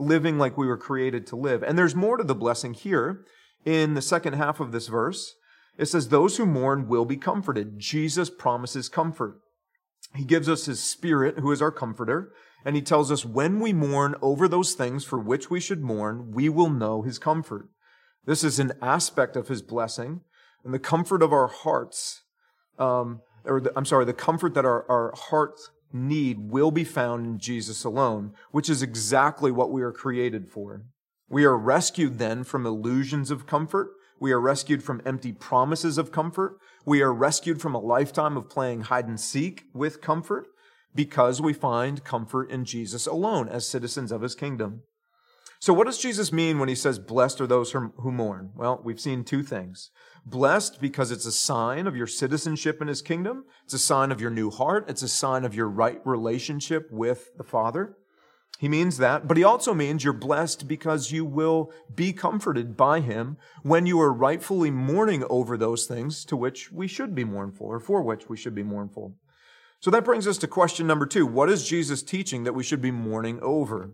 living 0.00 0.38
like 0.38 0.56
we 0.56 0.66
were 0.66 0.76
created 0.76 1.26
to 1.28 1.36
live. 1.36 1.62
And 1.62 1.78
there's 1.78 1.94
more 1.94 2.16
to 2.16 2.24
the 2.24 2.34
blessing 2.34 2.74
here 2.74 3.24
in 3.64 3.94
the 3.94 4.02
second 4.02 4.32
half 4.32 4.58
of 4.60 4.72
this 4.72 4.88
verse. 4.88 5.34
It 5.78 5.86
says, 5.86 6.08
those 6.08 6.36
who 6.36 6.46
mourn 6.46 6.88
will 6.88 7.04
be 7.04 7.16
comforted. 7.16 7.78
Jesus 7.78 8.30
promises 8.30 8.88
comfort. 8.88 9.38
He 10.14 10.24
gives 10.24 10.48
us 10.48 10.66
His 10.66 10.82
Spirit, 10.82 11.38
who 11.38 11.52
is 11.52 11.62
our 11.62 11.70
comforter. 11.70 12.32
And 12.64 12.76
He 12.76 12.82
tells 12.82 13.12
us 13.12 13.24
when 13.24 13.60
we 13.60 13.72
mourn 13.72 14.14
over 14.20 14.48
those 14.48 14.74
things 14.74 15.04
for 15.04 15.18
which 15.18 15.48
we 15.50 15.60
should 15.60 15.82
mourn, 15.82 16.32
we 16.32 16.48
will 16.48 16.70
know 16.70 17.02
His 17.02 17.18
comfort. 17.18 17.68
This 18.26 18.44
is 18.44 18.58
an 18.58 18.72
aspect 18.82 19.36
of 19.36 19.48
his 19.48 19.62
blessing 19.62 20.20
and 20.64 20.74
the 20.74 20.78
comfort 20.78 21.22
of 21.22 21.32
our 21.32 21.48
hearts, 21.48 22.22
um, 22.78 23.22
or 23.44 23.60
the, 23.60 23.72
I'm 23.74 23.84
sorry, 23.84 24.04
the 24.04 24.12
comfort 24.12 24.54
that 24.54 24.64
our, 24.64 24.88
our 24.90 25.14
hearts 25.16 25.70
need 25.92 26.50
will 26.50 26.70
be 26.70 26.84
found 26.84 27.26
in 27.26 27.38
Jesus 27.38 27.84
alone, 27.84 28.32
which 28.50 28.68
is 28.68 28.82
exactly 28.82 29.50
what 29.50 29.70
we 29.70 29.82
are 29.82 29.92
created 29.92 30.48
for. 30.48 30.84
We 31.28 31.44
are 31.44 31.56
rescued 31.56 32.18
then 32.18 32.44
from 32.44 32.66
illusions 32.66 33.30
of 33.30 33.46
comfort. 33.46 33.90
We 34.18 34.32
are 34.32 34.40
rescued 34.40 34.82
from 34.82 35.00
empty 35.06 35.32
promises 35.32 35.96
of 35.96 36.12
comfort. 36.12 36.58
We 36.84 37.02
are 37.02 37.12
rescued 37.12 37.60
from 37.60 37.74
a 37.74 37.80
lifetime 37.80 38.36
of 38.36 38.50
playing 38.50 38.82
hide 38.82 39.06
and 39.06 39.20
seek 39.20 39.64
with 39.72 40.00
comfort 40.00 40.46
because 40.94 41.40
we 41.40 41.52
find 41.52 42.04
comfort 42.04 42.50
in 42.50 42.64
Jesus 42.64 43.06
alone 43.06 43.48
as 43.48 43.68
citizens 43.68 44.10
of 44.10 44.22
his 44.22 44.34
kingdom. 44.34 44.82
So, 45.62 45.74
what 45.74 45.84
does 45.84 45.98
Jesus 45.98 46.32
mean 46.32 46.58
when 46.58 46.70
he 46.70 46.74
says, 46.74 46.98
Blessed 46.98 47.38
are 47.42 47.46
those 47.46 47.72
who 47.72 48.10
mourn? 48.10 48.52
Well, 48.56 48.80
we've 48.82 48.98
seen 48.98 49.24
two 49.24 49.42
things. 49.42 49.90
Blessed 50.24 50.80
because 50.80 51.10
it's 51.10 51.26
a 51.26 51.32
sign 51.32 51.86
of 51.86 51.94
your 51.94 52.06
citizenship 52.06 52.80
in 52.80 52.88
his 52.88 53.02
kingdom, 53.02 53.44
it's 53.64 53.74
a 53.74 53.78
sign 53.78 54.10
of 54.10 54.22
your 54.22 54.30
new 54.30 54.50
heart, 54.50 54.88
it's 54.88 55.02
a 55.02 55.08
sign 55.08 55.44
of 55.44 55.54
your 55.54 55.68
right 55.68 56.00
relationship 56.06 56.88
with 56.90 57.36
the 57.36 57.44
Father. 57.44 57.94
He 58.58 58.70
means 58.70 58.96
that, 58.98 59.28
but 59.28 59.36
he 59.36 59.44
also 59.44 59.74
means 59.74 60.02
you're 60.02 60.14
blessed 60.14 60.66
because 60.66 61.12
you 61.12 61.26
will 61.26 61.72
be 61.94 62.14
comforted 62.14 62.74
by 62.74 63.00
him 63.00 63.36
when 63.62 63.84
you 63.84 64.00
are 64.00 64.12
rightfully 64.12 64.70
mourning 64.70 65.24
over 65.28 65.58
those 65.58 65.86
things 65.86 66.24
to 66.26 66.36
which 66.36 66.72
we 66.72 66.88
should 66.88 67.14
be 67.14 67.24
mournful, 67.24 67.66
or 67.66 67.80
for 67.80 68.02
which 68.02 68.30
we 68.30 68.36
should 68.36 68.54
be 68.54 68.62
mournful. 68.62 69.14
So 69.80 69.90
that 69.90 70.04
brings 70.04 70.26
us 70.26 70.38
to 70.38 70.46
question 70.46 70.86
number 70.86 71.06
two. 71.06 71.26
What 71.26 71.50
is 71.50 71.68
Jesus 71.68 72.02
teaching 72.02 72.44
that 72.44 72.54
we 72.54 72.62
should 72.62 72.82
be 72.82 72.90
mourning 72.90 73.40
over? 73.40 73.92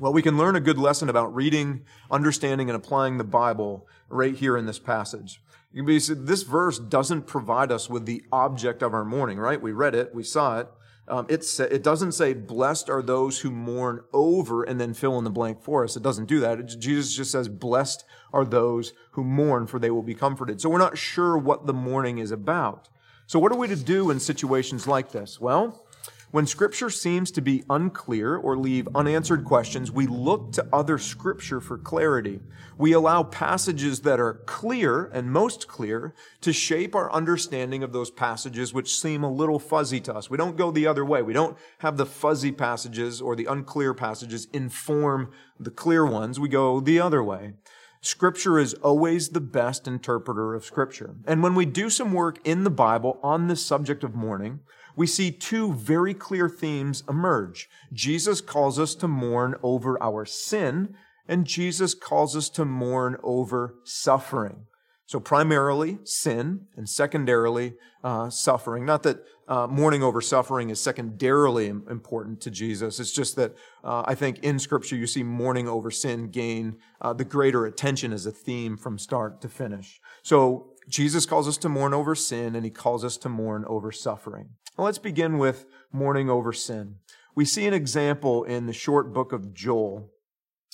Well, 0.00 0.14
we 0.14 0.22
can 0.22 0.38
learn 0.38 0.56
a 0.56 0.60
good 0.60 0.78
lesson 0.78 1.10
about 1.10 1.34
reading, 1.34 1.82
understanding, 2.10 2.70
and 2.70 2.76
applying 2.76 3.18
the 3.18 3.22
Bible 3.24 3.86
right 4.08 4.34
here 4.34 4.56
in 4.56 4.64
this 4.64 4.78
passage. 4.78 5.42
This 5.74 6.42
verse 6.42 6.78
doesn't 6.78 7.26
provide 7.26 7.70
us 7.70 7.90
with 7.90 8.06
the 8.06 8.24
object 8.32 8.82
of 8.82 8.94
our 8.94 9.04
mourning, 9.04 9.36
right? 9.36 9.60
We 9.60 9.72
read 9.72 9.94
it, 9.94 10.14
we 10.14 10.22
saw 10.22 10.60
it. 10.60 10.68
Um, 11.06 11.26
it's, 11.28 11.60
it 11.60 11.82
doesn't 11.82 12.12
say, 12.12 12.32
blessed 12.32 12.88
are 12.88 13.02
those 13.02 13.40
who 13.40 13.50
mourn 13.50 14.00
over 14.14 14.62
and 14.62 14.80
then 14.80 14.94
fill 14.94 15.18
in 15.18 15.24
the 15.24 15.30
blank 15.30 15.60
for 15.60 15.84
us. 15.84 15.96
It 15.96 16.02
doesn't 16.02 16.28
do 16.28 16.40
that. 16.40 16.58
It, 16.58 16.76
Jesus 16.78 17.14
just 17.14 17.30
says, 17.30 17.50
blessed 17.50 18.06
are 18.32 18.46
those 18.46 18.94
who 19.10 19.22
mourn, 19.22 19.66
for 19.66 19.78
they 19.78 19.90
will 19.90 20.02
be 20.02 20.14
comforted. 20.14 20.62
So 20.62 20.70
we're 20.70 20.78
not 20.78 20.96
sure 20.96 21.36
what 21.36 21.66
the 21.66 21.74
mourning 21.74 22.16
is 22.16 22.30
about. 22.30 22.88
So 23.26 23.38
what 23.38 23.52
are 23.52 23.58
we 23.58 23.68
to 23.68 23.76
do 23.76 24.10
in 24.10 24.18
situations 24.18 24.86
like 24.86 25.12
this? 25.12 25.38
Well, 25.38 25.84
when 26.30 26.46
scripture 26.46 26.90
seems 26.90 27.30
to 27.32 27.40
be 27.40 27.64
unclear 27.68 28.36
or 28.36 28.56
leave 28.56 28.88
unanswered 28.94 29.44
questions, 29.44 29.90
we 29.90 30.06
look 30.06 30.52
to 30.52 30.66
other 30.72 30.96
scripture 30.96 31.60
for 31.60 31.76
clarity. 31.76 32.40
We 32.78 32.92
allow 32.92 33.24
passages 33.24 34.00
that 34.02 34.20
are 34.20 34.34
clear 34.46 35.06
and 35.06 35.32
most 35.32 35.66
clear 35.66 36.14
to 36.42 36.52
shape 36.52 36.94
our 36.94 37.12
understanding 37.12 37.82
of 37.82 37.92
those 37.92 38.12
passages 38.12 38.72
which 38.72 38.96
seem 38.96 39.24
a 39.24 39.32
little 39.32 39.58
fuzzy 39.58 40.00
to 40.02 40.14
us. 40.14 40.30
We 40.30 40.36
don't 40.36 40.56
go 40.56 40.70
the 40.70 40.86
other 40.86 41.04
way. 41.04 41.20
We 41.20 41.32
don't 41.32 41.58
have 41.78 41.96
the 41.96 42.06
fuzzy 42.06 42.52
passages 42.52 43.20
or 43.20 43.34
the 43.34 43.46
unclear 43.46 43.92
passages 43.92 44.46
inform 44.52 45.32
the 45.58 45.72
clear 45.72 46.06
ones. 46.06 46.38
We 46.38 46.48
go 46.48 46.78
the 46.78 47.00
other 47.00 47.24
way. 47.24 47.54
Scripture 48.02 48.58
is 48.58 48.72
always 48.74 49.28
the 49.28 49.42
best 49.42 49.86
interpreter 49.86 50.54
of 50.54 50.64
Scripture. 50.64 51.16
And 51.26 51.42
when 51.42 51.54
we 51.54 51.66
do 51.66 51.90
some 51.90 52.14
work 52.14 52.38
in 52.44 52.64
the 52.64 52.70
Bible 52.70 53.20
on 53.22 53.48
this 53.48 53.64
subject 53.64 54.02
of 54.02 54.14
mourning, 54.14 54.60
we 55.00 55.06
see 55.06 55.30
two 55.30 55.72
very 55.72 56.12
clear 56.12 56.46
themes 56.46 57.02
emerge. 57.08 57.70
Jesus 57.90 58.42
calls 58.42 58.78
us 58.78 58.94
to 58.96 59.08
mourn 59.08 59.54
over 59.62 59.96
our 60.02 60.26
sin, 60.26 60.94
and 61.26 61.46
Jesus 61.46 61.94
calls 61.94 62.36
us 62.36 62.50
to 62.50 62.66
mourn 62.66 63.16
over 63.22 63.76
suffering. 63.82 64.66
So 65.06 65.18
primarily 65.18 66.00
sin, 66.04 66.66
and 66.76 66.86
secondarily 66.86 67.76
uh, 68.04 68.28
suffering. 68.28 68.84
Not 68.84 69.02
that 69.04 69.24
uh, 69.48 69.66
mourning 69.68 70.02
over 70.02 70.20
suffering 70.20 70.68
is 70.68 70.82
secondarily 70.82 71.68
important 71.68 72.42
to 72.42 72.50
Jesus. 72.50 73.00
It's 73.00 73.10
just 73.10 73.36
that 73.36 73.56
uh, 73.82 74.02
I 74.04 74.14
think 74.14 74.40
in 74.40 74.58
Scripture 74.58 74.96
you 74.96 75.06
see 75.06 75.22
mourning 75.22 75.66
over 75.66 75.90
sin 75.90 76.28
gain 76.30 76.76
uh, 77.00 77.14
the 77.14 77.24
greater 77.24 77.64
attention 77.64 78.12
as 78.12 78.26
a 78.26 78.32
theme 78.32 78.76
from 78.76 78.98
start 78.98 79.40
to 79.40 79.48
finish. 79.48 79.98
So 80.22 80.74
Jesus 80.90 81.24
calls 81.24 81.48
us 81.48 81.56
to 81.58 81.70
mourn 81.70 81.94
over 81.94 82.14
sin, 82.14 82.54
and 82.54 82.66
he 82.66 82.70
calls 82.70 83.02
us 83.02 83.16
to 83.18 83.30
mourn 83.30 83.64
over 83.66 83.90
suffering. 83.90 84.50
Well, 84.80 84.86
let's 84.86 84.96
begin 84.96 85.36
with 85.36 85.66
mourning 85.92 86.30
over 86.30 86.54
sin. 86.54 86.94
We 87.34 87.44
see 87.44 87.66
an 87.66 87.74
example 87.74 88.44
in 88.44 88.64
the 88.64 88.72
short 88.72 89.12
book 89.12 89.30
of 89.30 89.52
Joel. 89.52 90.08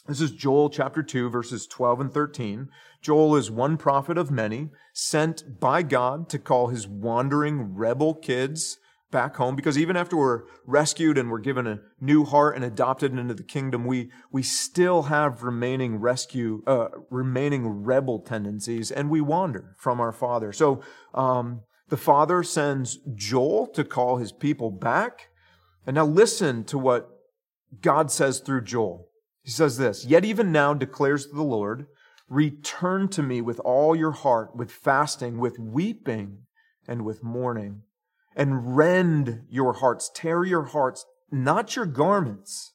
This 0.07 0.21
is 0.21 0.31
Joel 0.31 0.71
chapter 0.71 1.03
2, 1.03 1.29
verses 1.29 1.67
12 1.67 2.01
and 2.03 2.13
13. 2.13 2.69
Joel 3.03 3.35
is 3.35 3.51
one 3.51 3.77
prophet 3.77 4.17
of 4.17 4.31
many, 4.31 4.69
sent 4.95 5.59
by 5.59 5.83
God 5.83 6.29
to 6.29 6.39
call 6.39 6.69
his 6.69 6.87
wandering 6.87 7.75
rebel 7.75 8.15
kids 8.15 8.79
back 9.11 9.35
home 9.35 9.57
because 9.57 9.77
even 9.77 9.97
after 9.97 10.17
we're 10.17 10.45
rescued 10.65 11.19
and 11.19 11.29
we're 11.29 11.41
given 11.41 11.67
a 11.67 11.81
new 12.01 12.25
heart 12.25 12.55
and 12.55 12.65
adopted 12.65 13.13
into 13.19 13.35
the 13.35 13.43
kingdom 13.43 13.85
we 13.85 14.11
we 14.33 14.43
still 14.43 15.05
have 15.05 15.45
remaining 15.45 15.97
rescue 16.01 16.61
uh, 16.67 16.89
remaining 17.09 17.85
rebel 17.85 18.19
tendencies 18.19 18.91
and 18.91 19.09
we 19.09 19.21
wander 19.21 19.77
from 19.79 20.01
our 20.01 20.11
father 20.11 20.53
so 20.53 20.83
um, 21.15 21.61
the 21.89 21.97
father 21.97 22.43
sends 22.43 22.99
Joel 23.15 23.69
to 23.69 23.85
call 23.85 24.17
his 24.17 24.33
people 24.33 24.71
back. 24.71 25.29
And 25.87 25.95
now 25.95 26.07
listen 26.07 26.65
to 26.65 26.79
what 26.79 27.09
God 27.81 28.11
says 28.11 28.41
through 28.41 28.65
Joel. 28.65 29.09
He 29.43 29.51
says 29.51 29.79
this, 29.79 30.05
Yet 30.05 30.25
even 30.25 30.51
now 30.51 30.75
declares 30.75 31.29
the 31.29 31.43
Lord, 31.43 31.87
return 32.29 33.09
to 33.11 33.23
me 33.23 33.41
with 33.41 33.61
all 33.61 33.95
your 33.95 34.11
heart, 34.11 34.57
with 34.57 34.73
fasting, 34.73 35.39
with 35.39 35.59
weeping, 35.59 36.39
and 36.89 37.05
with 37.05 37.23
mourning, 37.23 37.83
and 38.35 38.77
rend 38.77 39.43
your 39.49 39.75
hearts, 39.75 40.11
tear 40.13 40.45
your 40.45 40.65
hearts, 40.65 41.05
not 41.31 41.77
your 41.77 41.87
garments. 41.87 42.73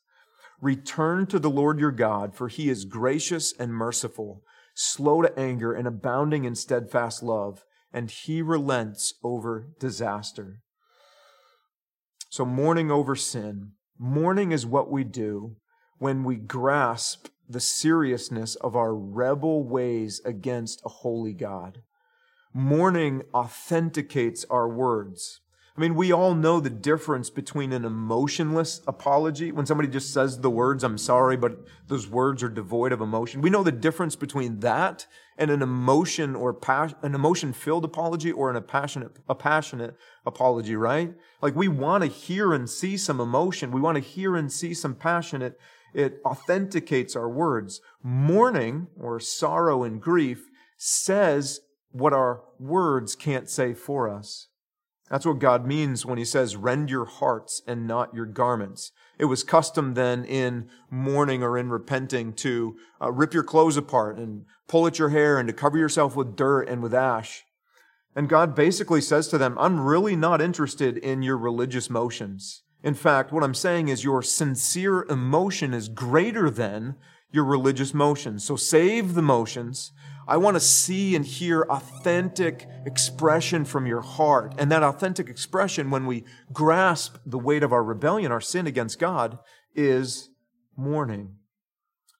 Return 0.62 1.26
to 1.28 1.40
the 1.40 1.50
Lord 1.50 1.80
your 1.80 1.92
God, 1.92 2.36
for 2.36 2.48
he 2.48 2.70
is 2.70 2.86
gracious 2.86 3.54
and 3.58 3.74
merciful, 3.74 4.44
slow 4.74 5.22
to 5.22 5.38
anger, 5.38 5.74
and 5.74 5.88
abounding 5.88 6.46
in 6.46 6.56
steadfast 6.56 7.24
love 7.24 7.66
and 7.94 8.10
he 8.10 8.42
relents 8.42 9.14
over 9.24 9.68
disaster. 9.80 10.62
So, 12.30 12.46
mourning 12.46 12.92
over 12.92 13.16
sin. 13.16 13.74
Mourning 13.98 14.52
is 14.52 14.66
what 14.66 14.90
we 14.90 15.04
do 15.04 15.58
when 16.00 16.24
we 16.24 16.38
grasp 16.38 17.28
the 17.48 17.60
seriousness 17.60 18.56
of 18.56 18.76
our 18.76 18.96
rebel 18.96 19.64
ways 19.64 20.22
against 20.26 20.82
a 20.86 20.90
holy 20.90 21.34
God. 21.34 21.84
Mourning 22.54 23.24
authenticates 23.34 24.46
our 24.50 24.68
words. 24.68 25.42
I 25.78 25.80
mean, 25.80 25.96
we 25.96 26.12
all 26.12 26.36
know 26.36 26.60
the 26.60 26.70
difference 26.70 27.30
between 27.30 27.72
an 27.72 27.86
emotionless 27.86 28.82
apology, 28.88 29.54
when 29.54 29.66
somebody 29.66 29.88
just 29.88 30.14
says 30.14 30.42
the 30.42 30.50
words, 30.50 30.84
I'm 30.84 30.98
sorry, 30.98 31.38
but 31.38 31.60
those 31.88 32.10
words 32.10 32.44
are 32.44 32.50
devoid 32.50 32.92
of 32.92 33.00
emotion. 33.00 33.42
We 33.42 33.50
know 33.50 33.64
the 33.64 33.72
difference 33.72 34.18
between 34.18 34.60
that 34.60 35.08
and 35.38 35.50
an 35.50 35.62
emotion 35.62 36.36
or 36.36 36.54
pas- 36.54 36.94
an 37.04 37.16
emotion 37.16 37.54
filled 37.54 37.86
apology 37.86 38.34
or 38.34 38.50
an 38.50 38.58
a 38.58 38.62
passionate, 38.62 39.16
a 39.30 39.36
passionate 39.36 39.96
apology, 40.26 40.76
right? 40.76 41.14
Like 41.42 41.56
we 41.56 41.70
want 41.70 42.04
to 42.04 42.10
hear 42.10 42.54
and 42.54 42.70
see 42.70 42.98
some 42.98 43.22
emotion. 43.22 43.72
We 43.72 43.80
want 43.80 43.96
to 43.96 44.04
hear 44.04 44.36
and 44.36 44.52
see 44.52 44.74
some 44.74 44.94
passionate. 44.94 45.58
It 45.94 46.20
authenticates 46.26 47.16
our 47.16 47.30
words. 47.30 47.80
Mourning 48.04 48.88
or 49.00 49.22
sorrow 49.22 49.84
and 49.84 50.02
grief 50.02 50.50
says 50.76 51.62
what 51.92 52.12
our 52.12 52.42
words 52.60 53.16
can't 53.16 53.50
say 53.50 53.74
for 53.74 54.10
us. 54.10 54.48
That's 55.12 55.26
what 55.26 55.40
God 55.40 55.68
means 55.68 56.06
when 56.06 56.18
he 56.18 56.24
says, 56.24 56.56
rend 56.56 56.90
your 56.90 57.04
hearts 57.04 57.62
and 57.68 57.86
not 57.86 58.14
your 58.14 58.26
garments. 58.26 58.94
It 59.20 59.26
was 59.26 59.44
custom 59.44 59.94
then 59.94 60.24
in 60.24 60.70
mourning 60.90 61.44
or 61.44 61.58
in 61.58 61.70
repenting 61.70 62.32
to 62.36 62.78
uh, 63.02 63.12
rip 63.12 63.34
your 63.34 63.44
clothes 63.44 63.76
apart 63.76 64.18
and 64.18 64.46
pull 64.70 64.88
at 64.88 64.98
your 64.98 65.10
hair 65.10 65.38
and 65.38 65.50
to 65.50 65.54
cover 65.54 65.78
yourself 65.78 66.16
with 66.16 66.38
dirt 66.38 66.70
and 66.70 66.82
with 66.82 66.94
ash. 66.94 67.44
And 68.16 68.30
God 68.30 68.56
basically 68.56 69.02
says 69.02 69.28
to 69.28 69.38
them, 69.38 69.58
I'm 69.60 69.82
really 69.82 70.16
not 70.16 70.42
interested 70.42 70.98
in 70.98 71.22
your 71.22 71.38
religious 71.38 71.90
motions. 71.90 72.64
In 72.82 72.94
fact, 72.94 73.34
what 73.34 73.44
I'm 73.44 73.54
saying 73.54 73.90
is 73.90 74.06
your 74.06 74.22
sincere 74.22 75.04
emotion 75.10 75.74
is 75.74 75.90
greater 75.90 76.50
than 76.50 76.96
your 77.32 77.44
religious 77.44 77.94
motions. 77.94 78.46
So 78.46 78.56
save 78.56 79.14
the 79.14 79.22
motions. 79.22 79.92
I 80.28 80.38
want 80.38 80.56
to 80.56 80.62
see 80.62 81.16
and 81.16 81.26
hear 81.26 81.64
authentic 81.64 82.68
expression 82.86 83.66
from 83.66 83.86
your 83.86 84.02
heart. 84.02 84.54
And 84.58 84.72
that 84.72 84.84
authentic 84.84 85.30
expression, 85.30 85.90
when 85.90 86.06
we 86.06 86.26
grasp 86.54 87.18
the 87.26 87.40
weight 87.40 87.64
of 87.64 87.74
our 87.74 87.84
rebellion, 87.84 88.32
our 88.32 88.42
sin 88.42 88.68
against 88.68 89.00
God, 89.00 89.40
is 89.76 90.30
mourning. 90.78 91.36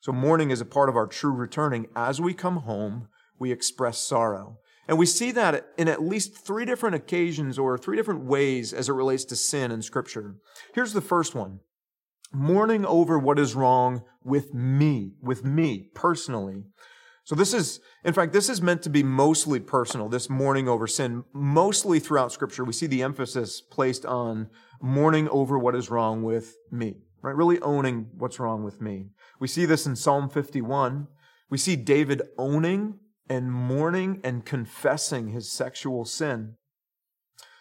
So 0.02 0.12
mourning 0.12 0.50
is 0.50 0.62
a 0.62 0.66
part 0.66 0.90
of 0.90 0.96
our 0.96 1.08
true 1.08 1.32
returning. 1.32 1.88
As 1.96 2.20
we 2.20 2.34
come 2.34 2.58
home, 2.58 3.08
we 3.40 3.52
express 3.52 4.00
sorrow. 4.00 4.58
And 4.88 4.98
we 4.98 5.06
see 5.06 5.32
that 5.32 5.68
in 5.78 5.88
at 5.88 6.02
least 6.02 6.46
three 6.46 6.66
different 6.66 6.96
occasions 6.96 7.60
or 7.60 7.78
three 7.78 7.96
different 7.96 8.26
ways 8.26 8.74
as 8.74 8.90
it 8.90 8.94
relates 8.94 9.24
to 9.26 9.36
sin 9.36 9.72
in 9.72 9.82
Scripture. 9.82 10.36
Here's 10.74 10.94
the 10.94 11.02
first 11.02 11.36
one 11.36 11.60
mourning 12.34 12.86
over 12.86 13.20
what 13.20 13.38
is 13.38 13.56
wrong 13.56 14.04
with 14.24 14.54
me, 14.54 15.14
with 15.22 15.44
me 15.44 15.90
personally. 15.94 16.64
So 17.24 17.36
this 17.36 17.54
is, 17.54 17.80
in 18.04 18.14
fact, 18.14 18.34
this 18.34 18.50
is 18.50 18.62
meant 18.62 18.82
to 18.84 18.90
be 18.90 19.04
mostly 19.04 19.60
personal, 19.60 20.10
this 20.10 20.30
mourning 20.30 20.68
over 20.68 20.88
sin. 20.88 21.24
Mostly 21.34 22.00
throughout 22.00 22.32
Scripture, 22.32 22.64
we 22.64 22.74
see 22.74 22.88
the 22.88 23.04
emphasis 23.04 23.62
placed 23.62 24.06
on 24.06 24.50
mourning 24.82 25.30
over 25.30 25.58
what 25.58 25.76
is 25.76 25.92
wrong 25.92 26.24
with 26.24 26.56
me, 26.72 26.96
right? 27.22 27.36
Really 27.36 27.60
owning 27.62 28.08
what's 28.18 28.40
wrong 28.40 28.64
with 28.64 28.82
me. 28.82 29.10
We 29.40 29.48
see 29.48 29.66
this 29.66 29.86
in 29.86 29.96
Psalm 29.96 30.30
51. 30.30 31.08
We 31.50 31.58
see 31.58 31.76
David 31.76 32.24
owning 32.38 33.00
and 33.30 33.52
mourning 33.52 34.20
and 34.24 34.46
confessing 34.46 35.30
his 35.30 35.54
sexual 35.54 36.06
sin. 36.06 36.56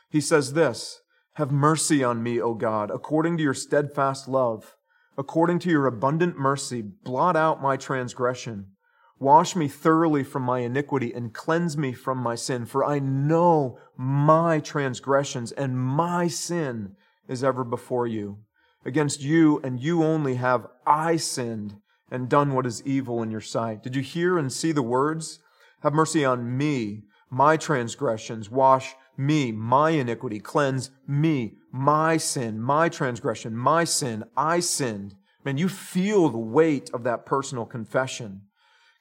He 0.09 0.21
says 0.21 0.55
this, 0.55 1.03
Have 1.35 1.53
mercy 1.53 2.03
on 2.03 2.23
me, 2.23 2.41
O 2.41 2.55
God, 2.55 2.91
according 2.91 3.37
to 3.37 3.43
your 3.43 3.55
steadfast 3.55 4.27
love. 4.27 4.77
According 5.19 5.59
to 5.61 5.71
your 5.71 5.87
abundant 5.87 6.39
mercy, 6.39 6.83
blot 6.83 7.37
out 7.37 7.61
my 7.61 7.77
transgression. 7.77 8.73
Wash 9.21 9.55
me 9.55 9.69
thoroughly 9.69 10.25
from 10.25 10.45
my 10.45 10.61
iniquity 10.61 11.13
and 11.13 11.35
cleanse 11.35 11.77
me 11.77 11.93
from 11.93 12.17
my 12.17 12.35
sin, 12.35 12.65
for 12.65 12.83
I 12.83 13.01
know 13.01 13.79
my 13.95 14.61
transgressions 14.61 15.53
and 15.53 15.79
my 15.79 16.27
sin 16.27 16.97
is 17.29 17.45
ever 17.45 17.63
before 17.63 18.07
you. 18.07 18.39
Against 18.83 19.21
you 19.21 19.61
and 19.63 19.79
you 19.79 20.03
only 20.03 20.37
have 20.37 20.67
I 20.87 21.17
sinned 21.17 21.77
and 22.11 22.31
done 22.31 22.55
what 22.55 22.65
is 22.65 22.83
evil 22.87 23.23
in 23.23 23.31
your 23.31 23.43
sight. 23.43 23.83
Did 23.83 23.95
you 23.95 24.01
hear 24.01 24.39
and 24.39 24.51
see 24.51 24.73
the 24.73 24.83
words? 24.83 25.39
Have 25.83 25.93
mercy 25.93 26.25
on 26.25 26.57
me, 26.57 27.03
my 27.29 27.59
transgressions. 27.59 28.51
Wash 28.51 28.95
me, 29.19 29.53
my 29.53 29.91
iniquity. 29.91 30.41
Cleanse 30.41 30.93
me, 31.07 31.57
my 31.71 32.17
sin, 32.17 32.59
my 32.59 32.89
transgression, 32.89 33.55
my 33.55 33.85
sin. 33.85 34.25
I 34.35 34.61
sinned. 34.61 35.15
Man, 35.45 35.59
you 35.59 35.69
feel 35.69 36.31
the 36.31 36.39
weight 36.39 36.89
of 36.95 37.05
that 37.05 37.27
personal 37.27 37.67
confession. 37.67 38.43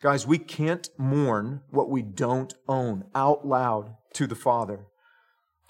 Guys, 0.02 0.26
we 0.26 0.38
can't 0.38 0.90
mourn 0.98 1.62
what 1.72 1.90
we 1.90 2.02
don't 2.02 2.54
own 2.70 3.04
out 3.14 3.46
loud 3.46 3.96
to 4.14 4.28
the 4.28 4.36
Father. 4.36 4.86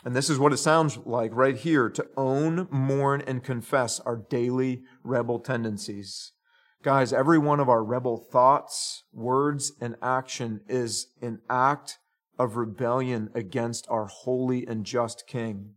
And 0.05 0.15
this 0.15 0.29
is 0.29 0.37
what 0.37 0.53
it 0.53 0.57
sounds 0.57 0.97
like 0.97 1.31
right 1.33 1.57
here 1.57 1.89
to 1.89 2.07
own, 2.15 2.67
mourn, 2.69 3.23
and 3.25 3.43
confess 3.43 3.99
our 4.01 4.15
daily 4.15 4.83
rebel 5.03 5.39
tendencies. 5.39 6.31
Guys, 6.83 7.11
every 7.11 7.37
one 7.37 7.59
of 7.59 7.67
our 7.67 7.83
rebel 7.83 8.17
thoughts, 8.17 9.03
words, 9.11 9.73
and 9.81 9.95
action 10.01 10.61
is 10.69 11.07
an 11.21 11.41
act 11.49 11.97
of 12.37 12.55
rebellion 12.55 13.29
against 13.33 13.85
our 13.89 14.05
holy 14.05 14.65
and 14.65 14.85
just 14.85 15.27
King. 15.27 15.71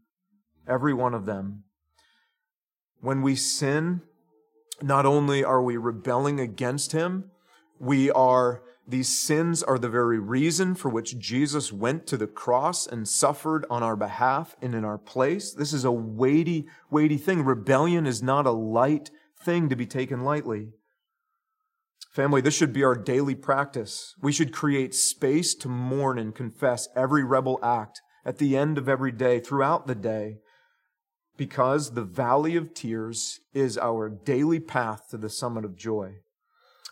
Every 0.69 0.95
one 0.95 1.15
of 1.15 1.27
them. 1.27 1.65
When 3.01 3.23
we 3.23 3.35
sin, 3.35 4.03
not 4.81 5.05
only 5.05 5.43
are 5.43 5.61
we 5.61 5.77
rebelling 5.77 6.39
against 6.39 6.93
Him, 6.93 7.32
we 7.83 8.13
are, 8.13 8.63
these 8.87 9.09
sins 9.09 9.61
are 9.61 9.77
the 9.77 9.89
very 9.89 10.21
reason 10.21 10.77
for 10.77 10.89
which 10.89 11.19
Jesus 11.19 11.73
went 11.73 12.07
to 12.07 12.17
the 12.17 12.29
cross 12.29 12.87
and 12.87 13.09
suffered 13.09 13.67
on 13.69 13.83
our 13.83 13.97
behalf 13.97 14.55
and 14.63 14.73
in 14.73 14.85
our 14.85 14.99
place. 14.99 15.53
This 15.53 15.73
is 15.73 15.85
a 15.85 15.91
weighty, 15.91 16.69
weighty 16.91 17.19
thing. 17.19 17.45
Rebellion 17.45 18.07
is 18.07 18.23
not 18.23 18.47
a 18.47 18.53
light 18.53 19.11
thing 19.45 19.69
to 19.69 19.75
be 19.75 19.85
taken 19.85 20.23
lightly. 20.23 20.69
Family, 22.13 22.41
this 22.41 22.55
should 22.55 22.73
be 22.73 22.85
our 22.85 22.95
daily 22.95 23.35
practice. 23.35 24.15
We 24.23 24.31
should 24.31 24.53
create 24.53 24.95
space 24.95 25.53
to 25.57 25.69
mourn 25.69 26.21
and 26.21 26.33
confess 26.33 26.87
every 26.95 27.25
rebel 27.25 27.59
act 27.65 28.01
at 28.25 28.39
the 28.39 28.57
end 28.57 28.79
of 28.79 28.89
every 28.89 29.11
day, 29.11 29.41
throughout 29.41 29.89
the 29.89 29.97
day, 29.97 30.37
because 31.37 31.95
the 31.95 32.05
valley 32.05 32.55
of 32.55 32.75
tears 32.75 33.41
is 33.53 33.77
our 33.77 34.09
daily 34.09 34.61
path 34.61 35.09
to 35.11 35.17
the 35.17 35.31
summit 35.31 35.65
of 35.65 35.75
joy. 35.75 36.22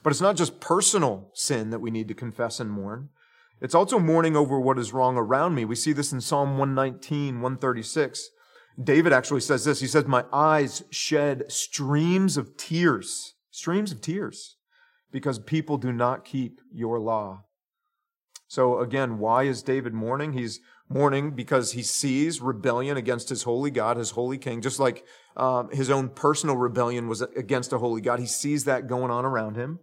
But 0.03 0.11
it's 0.11 0.21
not 0.21 0.37
just 0.37 0.61
personal 0.61 1.31
sin 1.35 1.71
that 1.71 1.81
we 1.81 1.91
need 1.91 2.09
to 2.09 2.15
confess 2.15 2.61
and 2.61 2.71
mourn. 2.71 3.11
It's 3.61 3.75
also 3.75 3.99
mourning 3.99 4.37
over 4.37 4.59
what 4.59 4.79
is 4.79 4.93
wrong 4.93 5.17
around 5.17 5.55
me. 5.55 5.65
We 5.65 5.77
see 5.77 5.93
this 5.93 6.13
in 6.13 6.21
Psalm 6.21 6.57
119, 6.57 7.41
136. 7.43 8.31
David 8.83 9.13
actually 9.13 9.43
says 9.43 9.65
this. 9.65 9.81
He 9.81 9.87
says, 9.87 10.07
My 10.07 10.25
eyes 10.33 10.83
shed 10.91 11.51
streams 11.53 12.37
of 12.39 12.57
tears, 12.57 13.35
streams 13.51 13.93
of 13.93 14.01
tears 14.01 14.57
because 15.13 15.39
people 15.39 15.77
do 15.77 15.93
not 15.93 16.25
keep 16.25 16.61
your 16.73 16.99
law. 16.99 17.45
So 18.49 18.81
again, 18.81 19.19
why 19.19 19.45
is 19.45 19.63
David 19.63 19.93
mourning? 19.93 20.33
He's 20.33 20.61
mourning 20.89 21.33
because 21.33 21.73
he 21.73 21.83
sees 21.83 22.41
rebellion 22.41 22.97
against 22.97 23.29
his 23.29 23.45
holy 23.45 23.71
God, 23.71 23.97
his 23.97 24.11
holy 24.11 24.39
king, 24.39 24.61
just 24.61 24.81
like 24.81 25.05
um, 25.37 25.71
his 25.71 25.91
own 25.91 26.09
personal 26.09 26.57
rebellion 26.57 27.07
was 27.07 27.23
against 27.23 27.73
a 27.73 27.79
holy 27.79 28.01
God. 28.01 28.19
He 28.19 28.27
sees 28.27 28.65
that 28.65 28.89
going 28.89 29.11
on 29.11 29.25
around 29.25 29.57
him. 29.57 29.79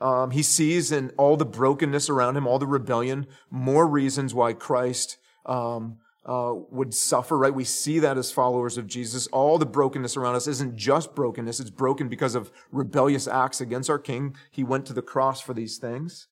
Um, 0.00 0.30
he 0.30 0.42
sees 0.42 0.92
in 0.92 1.10
all 1.16 1.36
the 1.36 1.46
brokenness 1.46 2.10
around 2.10 2.36
him, 2.36 2.46
all 2.46 2.58
the 2.58 2.66
rebellion, 2.66 3.26
more 3.50 3.86
reasons 3.86 4.34
why 4.34 4.52
Christ 4.52 5.16
um, 5.46 5.98
uh, 6.26 6.52
would 6.70 6.92
suffer, 6.92 7.38
right? 7.38 7.54
We 7.54 7.64
see 7.64 7.98
that 8.00 8.18
as 8.18 8.30
followers 8.30 8.76
of 8.76 8.86
Jesus. 8.86 9.26
All 9.28 9.58
the 9.58 9.66
brokenness 9.66 10.16
around 10.16 10.34
us 10.34 10.46
isn't 10.46 10.76
just 10.76 11.14
brokenness. 11.14 11.60
It's 11.60 11.70
broken 11.70 12.08
because 12.08 12.34
of 12.34 12.50
rebellious 12.70 13.26
acts 13.26 13.60
against 13.60 13.88
our 13.88 13.98
King. 13.98 14.36
He 14.50 14.64
went 14.64 14.86
to 14.86 14.92
the 14.92 15.02
cross 15.02 15.40
for 15.40 15.54
these 15.54 15.78
things. 15.78 16.28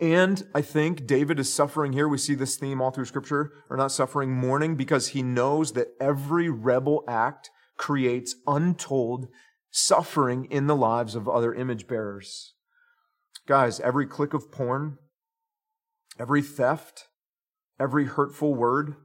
And 0.00 0.46
I 0.54 0.60
think 0.62 1.06
David 1.06 1.38
is 1.38 1.52
suffering 1.52 1.92
here. 1.92 2.08
We 2.08 2.18
see 2.18 2.34
this 2.34 2.56
theme 2.56 2.82
all 2.82 2.90
through 2.90 3.06
scripture, 3.06 3.52
or 3.70 3.76
not 3.76 3.92
suffering, 3.92 4.32
mourning, 4.32 4.76
because 4.76 5.08
he 5.08 5.22
knows 5.22 5.72
that 5.72 5.94
every 6.00 6.50
rebel 6.50 7.04
act 7.08 7.50
creates 7.76 8.34
untold 8.46 9.28
suffering 9.76 10.46
in 10.46 10.66
the 10.66 10.74
lives 10.74 11.14
of 11.14 11.28
other 11.28 11.52
image 11.52 11.86
bearers. 11.86 12.54
Guys, 13.46 13.78
every 13.80 14.06
click 14.06 14.32
of 14.32 14.50
porn, 14.50 14.96
every 16.18 16.40
theft, 16.40 17.08
every 17.78 18.06
hurtful 18.06 18.54
word, 18.54 18.96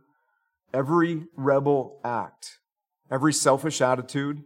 every 0.74 1.26
rebel 1.36 2.00
act, 2.06 2.60
every 3.12 3.34
selfish 3.34 3.82
attitude, 3.82 4.44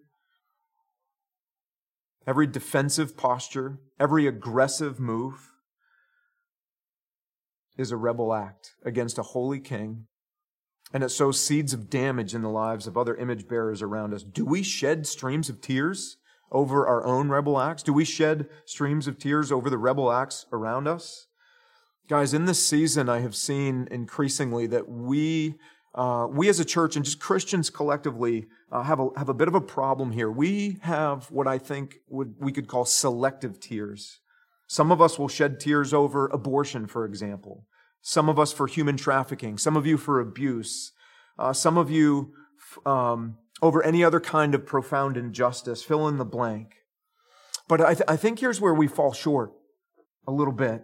every 2.26 2.48
defensive 2.48 3.16
posture, 3.16 3.78
every 4.00 4.26
aggressive 4.26 5.00
move 5.00 5.52
is 7.78 7.92
a 7.92 7.98
rebel 7.98 8.34
act 8.34 8.72
against 8.84 9.20
a 9.20 9.24
holy 9.24 9.60
king. 9.60 10.08
And 10.94 11.04
it 11.04 11.10
sows 11.10 11.40
seeds 11.40 11.74
of 11.74 11.90
damage 11.90 12.34
in 12.34 12.42
the 12.42 12.50
lives 12.50 12.88
of 12.88 12.98
other 12.98 13.16
image 13.16 13.48
bearers 13.48 13.82
around 13.82 14.14
us. 14.14 14.24
Do 14.24 14.46
we 14.46 14.64
shed 14.64 15.06
streams 15.08 15.50
of 15.50 15.60
tears 15.60 16.18
over 16.52 16.88
our 16.88 17.06
own 17.06 17.30
rebel 17.30 17.60
acts? 17.60 17.84
Do 17.84 17.92
we 17.92 18.06
shed 18.06 18.48
streams 18.66 19.08
of 19.08 19.18
tears 19.18 19.52
over 19.52 19.70
the 19.70 19.78
rebel 19.78 20.12
acts 20.12 20.46
around 20.54 20.88
us? 20.88 21.28
Guys, 22.08 22.34
in 22.34 22.46
this 22.46 22.66
season, 22.66 23.10
I 23.10 23.20
have 23.20 23.36
seen 23.36 23.88
increasingly 23.90 24.68
that 24.68 24.88
we, 24.88 25.56
uh, 25.96 26.28
we 26.30 26.50
as 26.50 26.60
a 26.60 26.66
church 26.66 26.96
and 26.96 27.04
just 27.04 27.20
Christians 27.20 27.72
collectively 27.72 28.46
uh, 28.72 28.84
have, 28.84 29.00
a, 29.00 29.10
have 29.18 29.30
a 29.30 29.34
bit 29.34 29.48
of 29.48 29.56
a 29.56 29.62
problem 29.62 30.12
here. 30.12 30.30
We 30.30 30.78
have 30.82 31.32
what 31.32 31.48
I 31.48 31.58
think 31.58 31.96
would, 32.08 32.36
we 32.40 32.52
could 32.52 32.68
call 32.68 32.86
selective 32.86 33.60
tears. 33.60 34.20
Some 34.68 34.92
of 34.92 35.02
us 35.02 35.18
will 35.18 35.28
shed 35.28 35.60
tears 35.60 35.94
over 35.94 36.28
abortion, 36.28 36.86
for 36.86 37.06
example. 37.06 37.66
Some 38.08 38.30
of 38.30 38.38
us 38.38 38.54
for 38.54 38.68
human 38.68 38.98
trafficking. 38.98 39.58
Some 39.58 39.76
of 39.76 39.88
you 39.88 39.98
for 39.98 40.20
abuse. 40.20 40.92
Uh, 41.40 41.54
some 41.54 41.76
of 41.76 41.90
you 41.90 42.34
um, 42.86 43.40
over 43.64 43.82
any 43.82 44.04
other 44.04 44.20
kind 44.20 44.54
of 44.54 44.64
profound 44.64 45.18
injustice. 45.18 45.82
Fill 45.82 46.08
in 46.08 46.18
the 46.18 46.24
blank. 46.24 46.76
But 47.68 47.82
I, 47.82 47.96
th- 47.96 48.06
I 48.08 48.16
think 48.16 48.38
here's 48.38 48.62
where 48.62 48.76
we 48.76 48.86
fall 48.86 49.12
short 49.12 49.54
a 50.28 50.32
little 50.32 50.54
bit. 50.54 50.84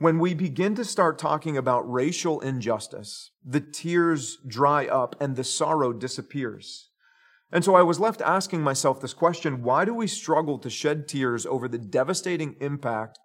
When 0.00 0.18
we 0.18 0.34
begin 0.34 0.74
to 0.74 0.84
start 0.84 1.20
talking 1.20 1.56
about 1.56 1.88
racial 1.88 2.40
injustice, 2.40 3.30
the 3.44 3.60
tears 3.60 4.38
dry 4.44 4.88
up 4.88 5.14
and 5.20 5.36
the 5.36 5.44
sorrow 5.44 5.92
disappears. 5.92 6.88
And 7.52 7.64
so 7.64 7.76
I 7.76 7.82
was 7.82 8.00
left 8.00 8.22
asking 8.22 8.62
myself 8.62 9.00
this 9.00 9.14
question 9.14 9.62
why 9.62 9.84
do 9.84 9.94
we 9.94 10.08
struggle 10.08 10.58
to 10.58 10.68
shed 10.68 11.06
tears 11.06 11.46
over 11.46 11.68
the 11.68 11.78
devastating 11.78 12.56
impact 12.60 13.20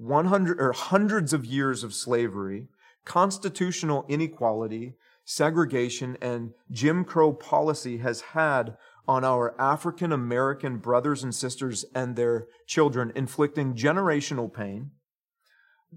100 0.00 0.60
or 0.60 0.72
hundreds 0.72 1.32
of 1.32 1.44
years 1.44 1.84
of 1.84 1.94
slavery, 1.94 2.68
constitutional 3.04 4.04
inequality, 4.08 4.94
segregation, 5.24 6.16
and 6.20 6.52
Jim 6.70 7.04
Crow 7.04 7.32
policy 7.32 7.98
has 7.98 8.20
had 8.20 8.76
on 9.06 9.24
our 9.24 9.54
African 9.60 10.12
American 10.12 10.78
brothers 10.78 11.22
and 11.22 11.34
sisters 11.34 11.84
and 11.94 12.16
their 12.16 12.46
children, 12.66 13.12
inflicting 13.14 13.74
generational 13.74 14.52
pain? 14.52 14.90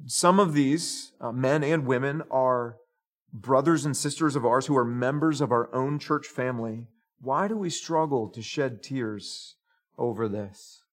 some 0.05 0.39
of 0.39 0.53
these 0.53 1.13
uh, 1.21 1.31
men 1.31 1.63
and 1.63 1.85
women 1.85 2.23
are 2.31 2.77
brothers 3.31 3.85
and 3.85 3.95
sisters 3.95 4.35
of 4.35 4.45
ours 4.45 4.65
who 4.65 4.77
are 4.77 4.85
members 4.85 5.41
of 5.41 5.51
our 5.51 5.73
own 5.73 5.99
church 5.99 6.27
family. 6.27 6.85
Why 7.21 7.47
do 7.47 7.57
we 7.57 7.69
struggle 7.69 8.29
to 8.29 8.41
shed 8.41 8.83
tears 8.83 9.55
over 9.97 10.27
this? 10.27 10.83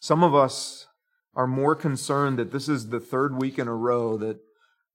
Some 0.00 0.22
of 0.22 0.34
us 0.34 0.88
are 1.36 1.46
more 1.46 1.74
concerned 1.74 2.38
that 2.38 2.52
this 2.52 2.68
is 2.68 2.88
the 2.88 3.00
third 3.00 3.40
week 3.40 3.58
in 3.58 3.68
a 3.68 3.74
row 3.74 4.16
that 4.18 4.38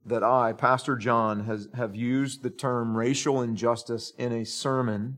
that 0.06 0.23
I, 0.23 0.54
Pastor 0.54 0.95
John, 0.95 1.45
has 1.45 1.67
have 1.73 1.95
used 1.95 2.41
the 2.41 2.49
term 2.49 2.95
racial 2.95 3.41
injustice 3.41 4.13
in 4.17 4.32
a 4.32 4.45
sermon. 4.45 5.17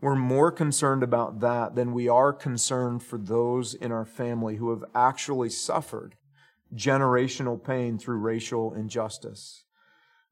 We're 0.00 0.16
more 0.16 0.50
concerned 0.50 1.02
about 1.02 1.40
that 1.40 1.74
than 1.74 1.92
we 1.92 2.08
are 2.08 2.32
concerned 2.32 3.02
for 3.02 3.18
those 3.18 3.74
in 3.74 3.92
our 3.92 4.04
family 4.04 4.56
who 4.56 4.70
have 4.70 4.84
actually 4.94 5.50
suffered 5.50 6.16
generational 6.74 7.62
pain 7.62 7.98
through 7.98 8.18
racial 8.18 8.74
injustice. 8.74 9.63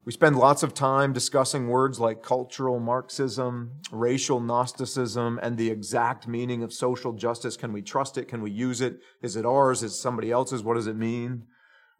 We 0.05 0.11
spend 0.11 0.37
lots 0.37 0.63
of 0.63 0.73
time 0.73 1.13
discussing 1.13 1.69
words 1.69 1.97
like 1.97 2.21
cultural 2.21 2.77
Marxism, 2.77 3.79
racial 3.89 4.41
Gnosticism, 4.41 5.39
and 5.41 5.57
the 5.57 5.71
exact 5.71 6.27
meaning 6.27 6.61
of 6.61 6.73
social 6.73 7.13
justice. 7.13 7.55
Can 7.55 7.71
we 7.71 7.81
trust 7.81 8.17
it? 8.17 8.27
Can 8.27 8.41
we 8.41 8.51
use 8.51 8.81
it? 8.81 8.99
Is 9.21 9.37
it 9.37 9.45
ours? 9.45 9.81
Is 9.81 9.93
it 9.93 9.95
somebody 9.95 10.29
else's? 10.29 10.61
What 10.61 10.73
does 10.73 10.87
it 10.87 10.97
mean? 10.97 11.43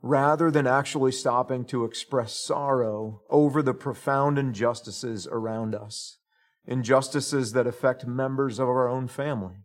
Rather 0.01 0.51
than 0.51 0.67
actually 0.67 1.13
stopping 1.13 1.63
to 1.63 1.85
express 1.85 2.33
sorrow 2.33 3.21
over 3.29 3.61
the 3.61 3.73
profound 3.73 4.37
injustices 4.37 5.25
around 5.31 5.73
us, 5.73 6.17
injustices 6.65 7.53
that 7.53 7.67
affect 7.67 8.05
members 8.05 8.59
of 8.59 8.67
our 8.67 8.89
own 8.89 9.07
family. 9.07 9.55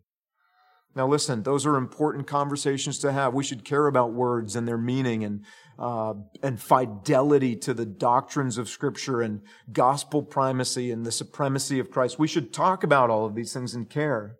Now, 0.95 1.07
listen, 1.07 1.43
those 1.43 1.65
are 1.65 1.75
important 1.75 2.25
conversations 2.25 2.99
to 2.99 3.11
have. 3.11 3.33
We 3.33 3.43
should 3.43 3.63
care 3.63 3.85
about 3.85 4.13
words 4.13 4.55
and 4.55 4.67
their 4.67 4.77
meaning 4.77 5.23
and, 5.23 5.43
uh, 5.79 6.13
and 6.43 6.61
fidelity 6.61 7.55
to 7.55 7.73
the 7.73 7.85
doctrines 7.85 8.57
of 8.57 8.67
Scripture 8.67 9.21
and 9.21 9.41
gospel 9.71 10.21
primacy 10.21 10.91
and 10.91 11.05
the 11.05 11.11
supremacy 11.11 11.79
of 11.79 11.89
Christ. 11.89 12.19
We 12.19 12.27
should 12.27 12.51
talk 12.51 12.83
about 12.83 13.09
all 13.09 13.25
of 13.25 13.33
these 13.33 13.53
things 13.53 13.73
and 13.73 13.89
care. 13.89 14.35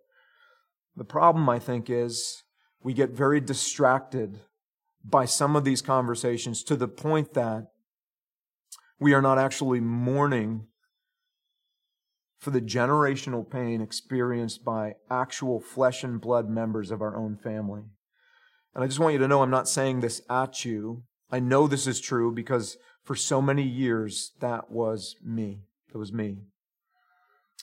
The 0.96 1.04
problem, 1.04 1.48
I 1.48 1.58
think, 1.58 1.88
is 1.88 2.42
we 2.82 2.92
get 2.92 3.10
very 3.10 3.40
distracted 3.40 4.40
by 5.02 5.24
some 5.24 5.56
of 5.56 5.64
these 5.64 5.80
conversations 5.80 6.62
to 6.64 6.76
the 6.76 6.88
point 6.88 7.32
that 7.32 7.68
we 8.98 9.14
are 9.14 9.22
not 9.22 9.38
actually 9.38 9.80
mourning 9.80 10.66
for 12.38 12.50
the 12.50 12.60
generational 12.60 13.48
pain 13.48 13.80
experienced 13.80 14.62
by 14.62 14.94
actual 15.10 15.58
flesh 15.58 16.04
and 16.04 16.20
blood 16.20 16.50
members 16.50 16.90
of 16.90 17.00
our 17.00 17.16
own 17.16 17.36
family. 17.36 17.82
And 18.74 18.84
I 18.84 18.86
just 18.86 18.98
want 18.98 19.14
you 19.14 19.18
to 19.20 19.28
know 19.28 19.42
I'm 19.42 19.50
not 19.50 19.68
saying 19.68 20.00
this 20.00 20.20
at 20.28 20.66
you. 20.66 21.04
I 21.30 21.40
know 21.40 21.66
this 21.66 21.86
is 21.86 22.00
true 22.00 22.32
because 22.32 22.76
for 23.04 23.14
so 23.14 23.40
many 23.40 23.62
years 23.62 24.32
that 24.40 24.70
was 24.70 25.16
me. 25.24 25.62
That 25.92 25.98
was 25.98 26.12
me. 26.12 26.38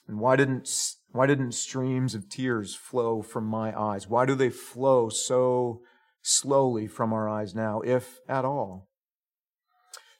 And 0.08 0.20
why 0.20 0.36
didn't 0.36 0.70
why 1.12 1.26
didn't 1.26 1.54
streams 1.54 2.16
of 2.16 2.30
tears 2.30 2.76
flow 2.76 3.22
from 3.22 3.46
my 3.46 3.78
eyes? 3.78 4.08
Why 4.08 4.26
do 4.26 4.36
they 4.36 4.50
flow 4.50 5.10
so 5.10 5.82
slowly 6.22 6.88
from 6.88 7.14
our 7.14 7.28
eyes 7.28 7.56
now, 7.56 7.82
if 7.82 8.20
at 8.28 8.46
all? 8.46 8.88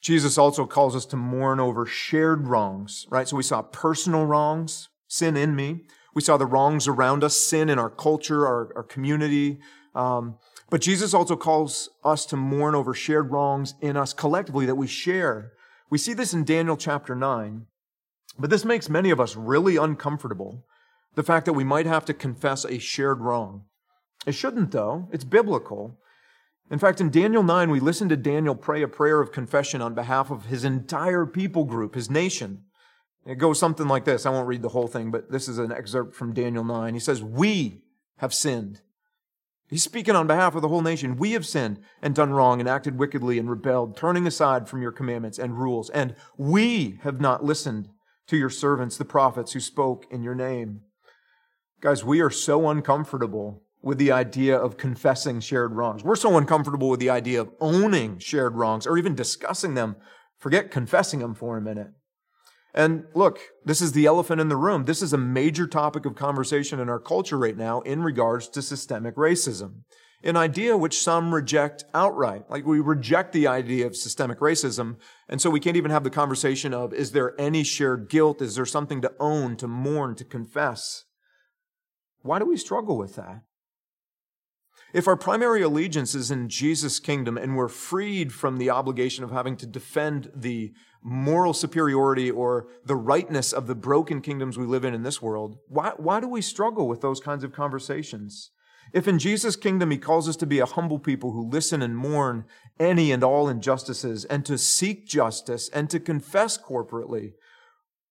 Jesus 0.02 0.38
also 0.38 0.66
calls 0.66 0.96
us 0.96 1.06
to 1.08 1.18
mourn 1.18 1.60
over 1.60 1.86
shared 1.86 2.48
wrongs, 2.48 3.06
right? 3.10 3.28
So 3.28 3.36
we 3.36 3.44
saw 3.44 3.62
personal 3.62 4.26
wrongs, 4.26 4.90
sin 5.08 5.36
in 5.36 5.56
me. 5.56 5.82
We 6.14 6.22
saw 6.22 6.38
the 6.38 6.46
wrongs 6.46 6.88
around 6.88 7.24
us, 7.24 7.36
sin 7.36 7.70
in 7.70 7.78
our 7.78 7.90
culture, 7.90 8.46
our, 8.46 8.72
our 8.76 8.84
community. 8.84 9.60
Um, 9.94 10.38
but 10.70 10.82
Jesus 10.82 11.14
also 11.14 11.36
calls 11.36 11.90
us 12.04 12.26
to 12.28 12.36
mourn 12.36 12.76
over 12.76 12.94
shared 12.94 13.32
wrongs 13.32 13.76
in 13.82 13.96
us 13.96 14.14
collectively 14.14 14.66
that 14.66 14.76
we 14.76 14.88
share. 14.88 15.54
We 15.90 15.98
see 15.98 16.14
this 16.14 16.34
in 16.34 16.44
Daniel 16.44 16.76
chapter 16.76 17.16
9, 17.16 17.66
but 18.38 18.50
this 18.50 18.66
makes 18.66 18.90
many 18.90 19.10
of 19.10 19.20
us 19.20 19.36
really 19.36 19.78
uncomfortable. 19.78 20.66
The 21.16 21.24
fact 21.24 21.46
that 21.46 21.54
we 21.54 21.64
might 21.64 21.86
have 21.86 22.06
to 22.06 22.14
confess 22.14 22.66
a 22.66 22.78
shared 22.78 23.22
wrong. 23.22 23.64
It 24.26 24.34
shouldn't, 24.34 24.72
though. 24.72 25.08
It's 25.12 25.24
biblical. 25.24 25.98
In 26.70 26.80
fact, 26.80 27.00
in 27.00 27.10
Daniel 27.10 27.44
9, 27.44 27.72
we 27.72 27.80
listen 27.80 28.10
to 28.10 28.18
Daniel 28.18 28.54
pray 28.54 28.82
a 28.82 28.88
prayer 28.88 29.22
of 29.22 29.32
confession 29.32 29.82
on 29.82 29.94
behalf 29.94 30.30
of 30.30 30.48
his 30.48 30.66
entire 30.66 31.26
people 31.26 31.64
group, 31.64 31.96
his 31.96 32.10
nation. 32.10 32.64
It 33.26 33.36
goes 33.36 33.58
something 33.58 33.88
like 33.88 34.06
this. 34.06 34.26
I 34.26 34.30
won't 34.30 34.48
read 34.48 34.62
the 34.62 34.70
whole 34.70 34.88
thing, 34.88 35.12
but 35.12 35.32
this 35.32 35.48
is 35.48 35.58
an 35.58 35.72
excerpt 35.72 36.14
from 36.14 36.34
Daniel 36.34 36.64
9. 36.64 36.94
He 36.94 37.00
says, 37.00 37.24
We 37.24 37.84
have 38.18 38.34
sinned. 38.34 38.82
He's 39.70 39.84
speaking 39.84 40.16
on 40.16 40.28
behalf 40.28 40.56
of 40.56 40.62
the 40.62 40.70
whole 40.70 40.82
nation. 40.82 41.18
We 41.18 41.34
have 41.34 41.46
sinned 41.46 41.82
and 42.02 42.16
done 42.16 42.32
wrong 42.32 42.62
and 42.62 42.70
acted 42.70 42.98
wickedly 42.98 43.38
and 43.38 43.50
rebelled, 43.50 43.98
turning 43.98 44.26
aside 44.26 44.70
from 44.70 44.82
your 44.82 44.94
commandments 44.94 45.38
and 45.38 45.60
rules. 45.60 45.90
And 45.90 46.16
we 46.38 47.00
have 47.04 47.20
not 47.20 47.44
listened 47.44 47.90
to 48.28 48.38
your 48.38 48.50
servants, 48.50 48.98
the 48.98 49.06
prophets 49.06 49.52
who 49.52 49.60
spoke 49.60 50.06
in 50.10 50.24
your 50.24 50.36
name. 50.36 50.82
Guys, 51.82 52.04
we 52.04 52.22
are 52.22 52.30
so 52.30 52.70
uncomfortable 52.70 53.64
with 53.82 53.98
the 53.98 54.12
idea 54.12 54.58
of 54.58 54.78
confessing 54.78 55.42
shared 55.42 55.74
wrongs. 55.74 56.04
We're 56.04 56.16
so 56.16 56.38
uncomfortable 56.38 56.90
with 56.90 57.00
the 57.00 57.10
idea 57.10 57.42
of 57.42 57.52
owning 57.60 58.20
shared 58.20 58.56
wrongs 58.56 58.88
or 58.88 58.98
even 58.98 59.16
discussing 59.16 59.74
them. 59.74 59.98
Forget 60.38 60.72
confessing 60.72 61.20
them 61.20 61.36
for 61.36 61.58
a 61.58 61.62
minute. 61.62 61.92
And 62.78 63.06
look, 63.16 63.40
this 63.66 63.82
is 63.82 63.94
the 63.94 64.06
elephant 64.06 64.40
in 64.40 64.50
the 64.50 64.56
room. 64.56 64.86
This 64.86 65.02
is 65.02 65.12
a 65.12 65.18
major 65.18 65.66
topic 65.66 66.06
of 66.06 66.14
conversation 66.14 66.80
in 66.80 66.90
our 66.90 67.00
culture 67.00 67.36
right 67.40 67.58
now 67.58 67.82
in 67.82 68.04
regards 68.04 68.48
to 68.50 68.62
systemic 68.62 69.16
racism. 69.16 69.82
An 70.24 70.38
idea 70.38 70.78
which 70.78 71.00
some 71.00 71.34
reject 71.34 71.86
outright. 71.96 72.44
Like 72.52 72.68
we 72.68 72.80
reject 72.80 73.34
the 73.34 73.48
idea 73.48 73.88
of 73.88 73.96
systemic 73.96 74.40
racism. 74.42 74.98
And 75.28 75.42
so 75.42 75.50
we 75.50 75.60
can't 75.60 75.76
even 75.76 75.90
have 75.90 76.04
the 76.04 76.12
conversation 76.12 76.72
of, 76.72 76.94
is 76.94 77.14
there 77.14 77.34
any 77.42 77.64
shared 77.64 78.10
guilt? 78.10 78.44
Is 78.44 78.54
there 78.54 78.66
something 78.66 79.02
to 79.02 79.12
own, 79.20 79.58
to 79.58 79.68
mourn, 79.68 80.14
to 80.14 80.24
confess? 80.24 81.06
Why 82.22 82.38
do 82.38 82.46
we 82.46 82.58
struggle 82.58 82.96
with 82.96 83.16
that? 83.16 83.42
If 84.94 85.08
our 85.08 85.18
primary 85.18 85.62
allegiance 85.62 86.16
is 86.16 86.32
in 86.32 86.48
Jesus' 86.48 87.00
kingdom 87.00 87.38
and 87.38 87.58
we're 87.58 87.68
freed 87.68 88.32
from 88.32 88.58
the 88.58 88.70
obligation 88.70 89.24
of 89.24 89.32
having 89.32 89.58
to 89.58 89.66
defend 89.66 90.32
the 90.34 90.74
moral 91.04 91.54
superiority 91.54 92.32
or 92.32 92.68
the 92.86 92.96
rightness 92.96 93.52
of 93.52 93.68
the 93.68 93.76
broken 93.76 94.22
kingdoms 94.22 94.58
we 94.58 94.66
live 94.66 94.86
in 94.86 94.94
in 94.94 95.04
this 95.04 95.22
world, 95.22 95.58
why, 95.68 95.92
why 95.98 96.20
do 96.20 96.28
we 96.28 96.42
struggle 96.42 96.88
with 96.88 97.02
those 97.02 97.20
kinds 97.20 97.44
of 97.44 97.52
conversations? 97.52 98.52
If 98.94 99.08
in 99.08 99.20
Jesus' 99.20 99.58
kingdom 99.58 99.92
he 99.92 99.98
calls 99.98 100.30
us 100.30 100.38
to 100.38 100.46
be 100.46 100.60
a 100.60 100.66
humble 100.66 101.00
people 101.00 101.32
who 101.32 101.50
listen 101.50 101.82
and 101.82 101.98
mourn 101.98 102.46
any 102.80 103.12
and 103.12 103.24
all 103.24 103.50
injustices 103.50 104.24
and 104.26 104.46
to 104.46 104.58
seek 104.58 105.06
justice 105.06 105.70
and 105.70 105.90
to 105.90 106.00
confess 106.00 106.58
corporately, 106.58 107.34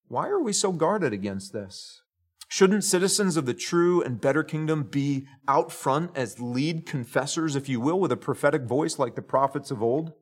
why 0.07 0.27
are 0.27 0.41
we 0.41 0.53
so 0.53 0.71
guarded 0.71 1.13
against 1.13 1.53
this? 1.53 2.01
Shouldn't 2.49 2.85
citizens 2.85 3.35
of 3.35 3.45
the 3.45 3.53
true 3.53 4.01
and 4.01 4.21
better 4.21 4.41
kingdom 4.41 4.83
be 4.83 5.27
out 5.47 5.71
front 5.71 6.11
as 6.15 6.39
lead 6.39 6.85
confessors, 6.85 7.57
if 7.57 7.67
you 7.67 7.81
will, 7.81 7.99
with 7.99 8.11
a 8.11 8.17
prophetic 8.17 8.63
voice 8.63 8.97
like 8.97 9.15
the 9.15 9.21
prophets 9.21 9.69
of 9.69 9.83
old? 9.83 10.13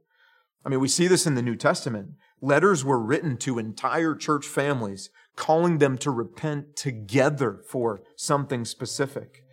I 0.66 0.70
mean, 0.70 0.80
we 0.80 0.88
see 0.88 1.06
this 1.08 1.28
in 1.28 1.36
the 1.36 1.44
New 1.44 1.56
Testament. 1.56 2.14
Letters 2.42 2.84
were 2.84 3.00
written 3.00 3.38
to 3.38 3.60
entire 3.60 4.16
church 4.16 4.48
families, 4.48 5.12
calling 5.36 5.78
them 5.78 6.00
to 6.00 6.10
repent 6.10 6.76
together 6.76 7.62
for 7.68 8.02
something 8.16 8.66
specific. 8.66 9.44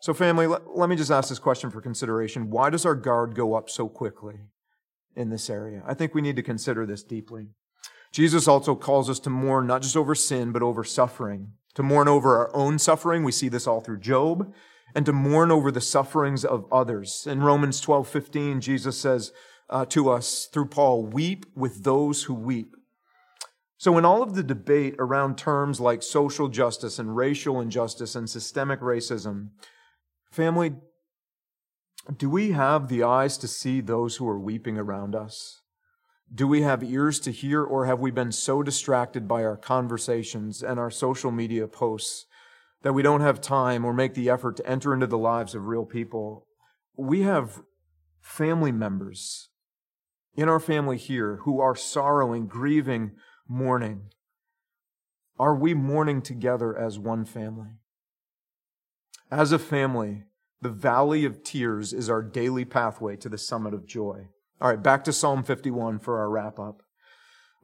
So, 0.00 0.12
family, 0.12 0.48
let, 0.48 0.76
let 0.76 0.88
me 0.88 0.96
just 0.96 1.12
ask 1.12 1.28
this 1.28 1.38
question 1.38 1.70
for 1.70 1.80
consideration. 1.80 2.50
Why 2.50 2.70
does 2.70 2.84
our 2.84 2.96
guard 2.96 3.36
go 3.36 3.54
up 3.54 3.70
so 3.70 3.88
quickly 3.88 4.40
in 5.14 5.30
this 5.30 5.48
area? 5.48 5.82
I 5.86 5.94
think 5.94 6.12
we 6.12 6.22
need 6.22 6.36
to 6.36 6.42
consider 6.42 6.84
this 6.86 7.04
deeply. 7.04 7.46
Jesus 8.10 8.48
also 8.48 8.74
calls 8.74 9.08
us 9.08 9.20
to 9.20 9.30
mourn 9.30 9.68
not 9.68 9.82
just 9.82 9.96
over 9.96 10.16
sin, 10.16 10.50
but 10.50 10.62
over 10.62 10.82
suffering 10.82 11.52
to 11.76 11.82
mourn 11.82 12.08
over 12.08 12.36
our 12.36 12.54
own 12.56 12.78
suffering. 12.78 13.22
We 13.22 13.32
see 13.32 13.48
this 13.48 13.66
all 13.66 13.80
through 13.80 14.00
Job 14.00 14.52
and 14.94 15.06
to 15.06 15.12
mourn 15.12 15.50
over 15.50 15.70
the 15.70 15.80
sufferings 15.80 16.44
of 16.44 16.64
others. 16.72 17.26
In 17.30 17.42
Romans 17.42 17.80
12, 17.80 18.08
15, 18.08 18.60
Jesus 18.60 18.98
says 18.98 19.32
uh, 19.68 19.84
to 19.86 20.10
us 20.10 20.48
through 20.52 20.66
Paul, 20.66 21.04
weep 21.04 21.44
with 21.54 21.84
those 21.84 22.24
who 22.24 22.34
weep. 22.34 22.74
So 23.78 23.98
in 23.98 24.06
all 24.06 24.22
of 24.22 24.34
the 24.34 24.42
debate 24.42 24.94
around 24.98 25.36
terms 25.36 25.80
like 25.80 26.02
social 26.02 26.48
justice 26.48 26.98
and 26.98 27.14
racial 27.14 27.60
injustice 27.60 28.14
and 28.14 28.28
systemic 28.28 28.80
racism, 28.80 29.50
family, 30.30 30.76
do 32.16 32.30
we 32.30 32.52
have 32.52 32.88
the 32.88 33.02
eyes 33.02 33.36
to 33.38 33.48
see 33.48 33.82
those 33.82 34.16
who 34.16 34.26
are 34.26 34.40
weeping 34.40 34.78
around 34.78 35.14
us? 35.14 35.60
Do 36.34 36.48
we 36.48 36.62
have 36.62 36.82
ears 36.82 37.20
to 37.20 37.30
hear, 37.30 37.62
or 37.62 37.86
have 37.86 38.00
we 38.00 38.10
been 38.10 38.32
so 38.32 38.62
distracted 38.62 39.28
by 39.28 39.44
our 39.44 39.56
conversations 39.56 40.62
and 40.62 40.78
our 40.78 40.90
social 40.90 41.30
media 41.30 41.68
posts 41.68 42.26
that 42.82 42.92
we 42.92 43.02
don't 43.02 43.20
have 43.20 43.40
time 43.40 43.84
or 43.84 43.92
make 43.92 44.14
the 44.14 44.28
effort 44.28 44.56
to 44.56 44.66
enter 44.66 44.92
into 44.92 45.06
the 45.06 45.18
lives 45.18 45.54
of 45.54 45.66
real 45.66 45.84
people? 45.84 46.46
We 46.96 47.22
have 47.22 47.62
family 48.20 48.72
members 48.72 49.50
in 50.34 50.48
our 50.48 50.60
family 50.60 50.96
here 50.96 51.40
who 51.44 51.60
are 51.60 51.76
sorrowing, 51.76 52.48
grieving, 52.48 53.12
mourning. 53.48 54.10
Are 55.38 55.54
we 55.54 55.74
mourning 55.74 56.22
together 56.22 56.76
as 56.76 56.98
one 56.98 57.24
family? 57.24 57.70
As 59.30 59.52
a 59.52 59.58
family, 59.58 60.24
The 60.62 60.70
valley 60.70 61.24
of 61.24 61.42
tears 61.42 61.92
is 61.92 62.08
our 62.08 62.22
daily 62.22 62.64
pathway 62.64 63.16
to 63.16 63.28
the 63.28 63.38
summit 63.38 63.74
of 63.74 63.86
joy. 63.86 64.28
All 64.60 64.70
right, 64.70 64.82
back 64.82 65.04
to 65.04 65.12
Psalm 65.12 65.42
51 65.42 65.98
for 65.98 66.18
our 66.18 66.30
wrap 66.30 66.58
up. 66.58 66.82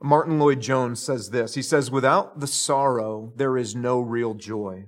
Martyn 0.02 0.38
Lloyd-Jones 0.38 1.00
says 1.00 1.30
this. 1.30 1.54
He 1.54 1.62
says, 1.62 1.90
Without 1.90 2.40
the 2.40 2.46
sorrow, 2.46 3.32
there 3.36 3.56
is 3.56 3.74
no 3.74 4.00
real 4.00 4.34
joy. 4.34 4.86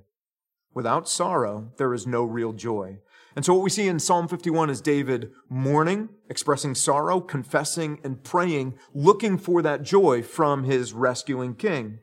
Without 0.74 1.08
sorrow, 1.08 1.72
there 1.78 1.94
is 1.94 2.06
no 2.06 2.24
real 2.24 2.52
joy. 2.52 2.98
And 3.36 3.44
so 3.44 3.54
what 3.54 3.62
we 3.62 3.70
see 3.70 3.88
in 3.88 4.00
Psalm 4.00 4.28
51 4.28 4.70
is 4.70 4.80
David 4.80 5.30
mourning, 5.48 6.10
expressing 6.28 6.74
sorrow, 6.74 7.20
confessing, 7.20 8.00
and 8.04 8.22
praying, 8.22 8.74
looking 8.92 9.38
for 9.38 9.62
that 9.62 9.82
joy 9.82 10.22
from 10.22 10.64
his 10.64 10.92
rescuing 10.92 11.54
king. 11.54 12.00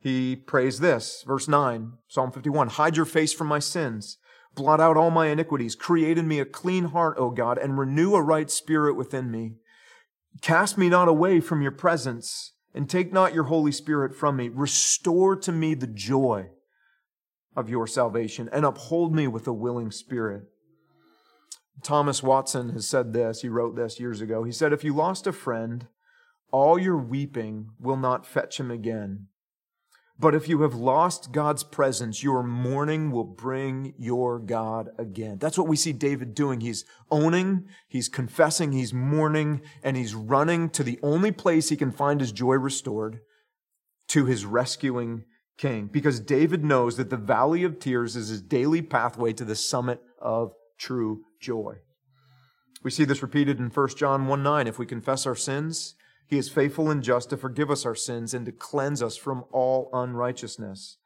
He 0.00 0.36
prays 0.36 0.80
this, 0.80 1.22
verse 1.26 1.48
9, 1.48 1.92
Psalm 2.08 2.32
51, 2.32 2.68
Hide 2.70 2.96
your 2.96 3.06
face 3.06 3.32
from 3.32 3.46
my 3.46 3.58
sins. 3.58 4.18
Blot 4.54 4.80
out 4.80 4.96
all 4.96 5.10
my 5.10 5.28
iniquities. 5.28 5.74
Create 5.74 6.18
in 6.18 6.28
me 6.28 6.38
a 6.38 6.44
clean 6.44 6.86
heart, 6.86 7.16
O 7.18 7.30
God, 7.30 7.58
and 7.58 7.78
renew 7.78 8.14
a 8.14 8.22
right 8.22 8.50
spirit 8.50 8.94
within 8.94 9.30
me. 9.30 9.54
Cast 10.40 10.78
me 10.78 10.88
not 10.88 11.08
away 11.08 11.40
from 11.40 11.62
your 11.62 11.72
presence, 11.72 12.52
and 12.72 12.88
take 12.88 13.12
not 13.12 13.34
your 13.34 13.44
Holy 13.44 13.72
Spirit 13.72 14.14
from 14.14 14.36
me. 14.36 14.48
Restore 14.48 15.36
to 15.36 15.52
me 15.52 15.74
the 15.74 15.86
joy 15.86 16.50
of 17.56 17.68
your 17.68 17.86
salvation, 17.86 18.48
and 18.52 18.64
uphold 18.64 19.14
me 19.14 19.26
with 19.26 19.46
a 19.46 19.52
willing 19.52 19.90
spirit. 19.90 20.44
Thomas 21.82 22.22
Watson 22.22 22.70
has 22.70 22.88
said 22.88 23.12
this. 23.12 23.42
He 23.42 23.48
wrote 23.48 23.76
this 23.76 24.00
years 24.00 24.20
ago. 24.20 24.44
He 24.44 24.52
said, 24.52 24.72
If 24.72 24.84
you 24.84 24.94
lost 24.94 25.26
a 25.26 25.32
friend, 25.32 25.86
all 26.50 26.78
your 26.78 26.96
weeping 26.96 27.70
will 27.80 27.96
not 27.96 28.26
fetch 28.26 28.58
him 28.58 28.70
again. 28.70 29.26
But 30.18 30.34
if 30.34 30.48
you 30.48 30.62
have 30.62 30.74
lost 30.74 31.32
God's 31.32 31.64
presence, 31.64 32.22
your 32.22 32.44
mourning 32.44 33.10
will 33.10 33.24
bring 33.24 33.94
your 33.98 34.38
God 34.38 34.90
again. 34.96 35.38
That's 35.38 35.58
what 35.58 35.66
we 35.66 35.76
see 35.76 35.92
David 35.92 36.34
doing. 36.34 36.60
He's 36.60 36.84
owning, 37.10 37.66
he's 37.88 38.08
confessing, 38.08 38.72
he's 38.72 38.94
mourning, 38.94 39.62
and 39.82 39.96
he's 39.96 40.14
running 40.14 40.70
to 40.70 40.84
the 40.84 41.00
only 41.02 41.32
place 41.32 41.68
he 41.68 41.76
can 41.76 41.90
find 41.90 42.20
his 42.20 42.30
joy 42.30 42.54
restored 42.54 43.20
to 44.08 44.26
his 44.26 44.46
rescuing 44.46 45.24
king. 45.58 45.88
Because 45.90 46.20
David 46.20 46.64
knows 46.64 46.96
that 46.96 47.10
the 47.10 47.16
valley 47.16 47.64
of 47.64 47.80
tears 47.80 48.14
is 48.14 48.28
his 48.28 48.40
daily 48.40 48.82
pathway 48.82 49.32
to 49.32 49.44
the 49.44 49.56
summit 49.56 50.00
of 50.20 50.52
true 50.78 51.22
joy. 51.40 51.78
We 52.84 52.92
see 52.92 53.04
this 53.04 53.22
repeated 53.22 53.58
in 53.58 53.70
1 53.70 53.88
John 53.96 54.28
1 54.28 54.42
9. 54.42 54.66
If 54.68 54.78
we 54.78 54.86
confess 54.86 55.26
our 55.26 55.34
sins, 55.34 55.96
he 56.26 56.38
is 56.38 56.48
faithful 56.48 56.90
and 56.90 57.02
just 57.02 57.30
to 57.30 57.36
forgive 57.36 57.70
us 57.70 57.84
our 57.84 57.94
sins 57.94 58.34
and 58.34 58.46
to 58.46 58.52
cleanse 58.52 59.02
us 59.02 59.16
from 59.16 59.44
all 59.52 59.90
unrighteousness. 59.92 60.98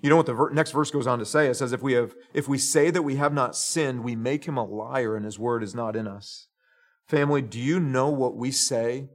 You 0.00 0.10
know 0.10 0.16
what 0.16 0.26
the 0.26 0.50
next 0.52 0.72
verse 0.72 0.90
goes 0.90 1.06
on 1.06 1.18
to 1.18 1.26
say? 1.26 1.46
It 1.46 1.54
says, 1.54 1.72
if 1.72 1.82
we 1.82 1.92
have, 1.94 2.14
if 2.32 2.48
we 2.48 2.58
say 2.58 2.90
that 2.90 3.02
we 3.02 3.16
have 3.16 3.32
not 3.32 3.56
sinned, 3.56 4.04
we 4.04 4.16
make 4.16 4.44
him 4.44 4.56
a 4.56 4.64
liar 4.64 5.16
and 5.16 5.24
his 5.24 5.38
word 5.38 5.62
is 5.62 5.74
not 5.74 5.96
in 5.96 6.06
us. 6.06 6.48
Family, 7.06 7.42
do 7.42 7.60
you 7.60 7.78
know 7.78 8.08
what 8.08 8.36
we 8.36 8.50
say 8.50 9.08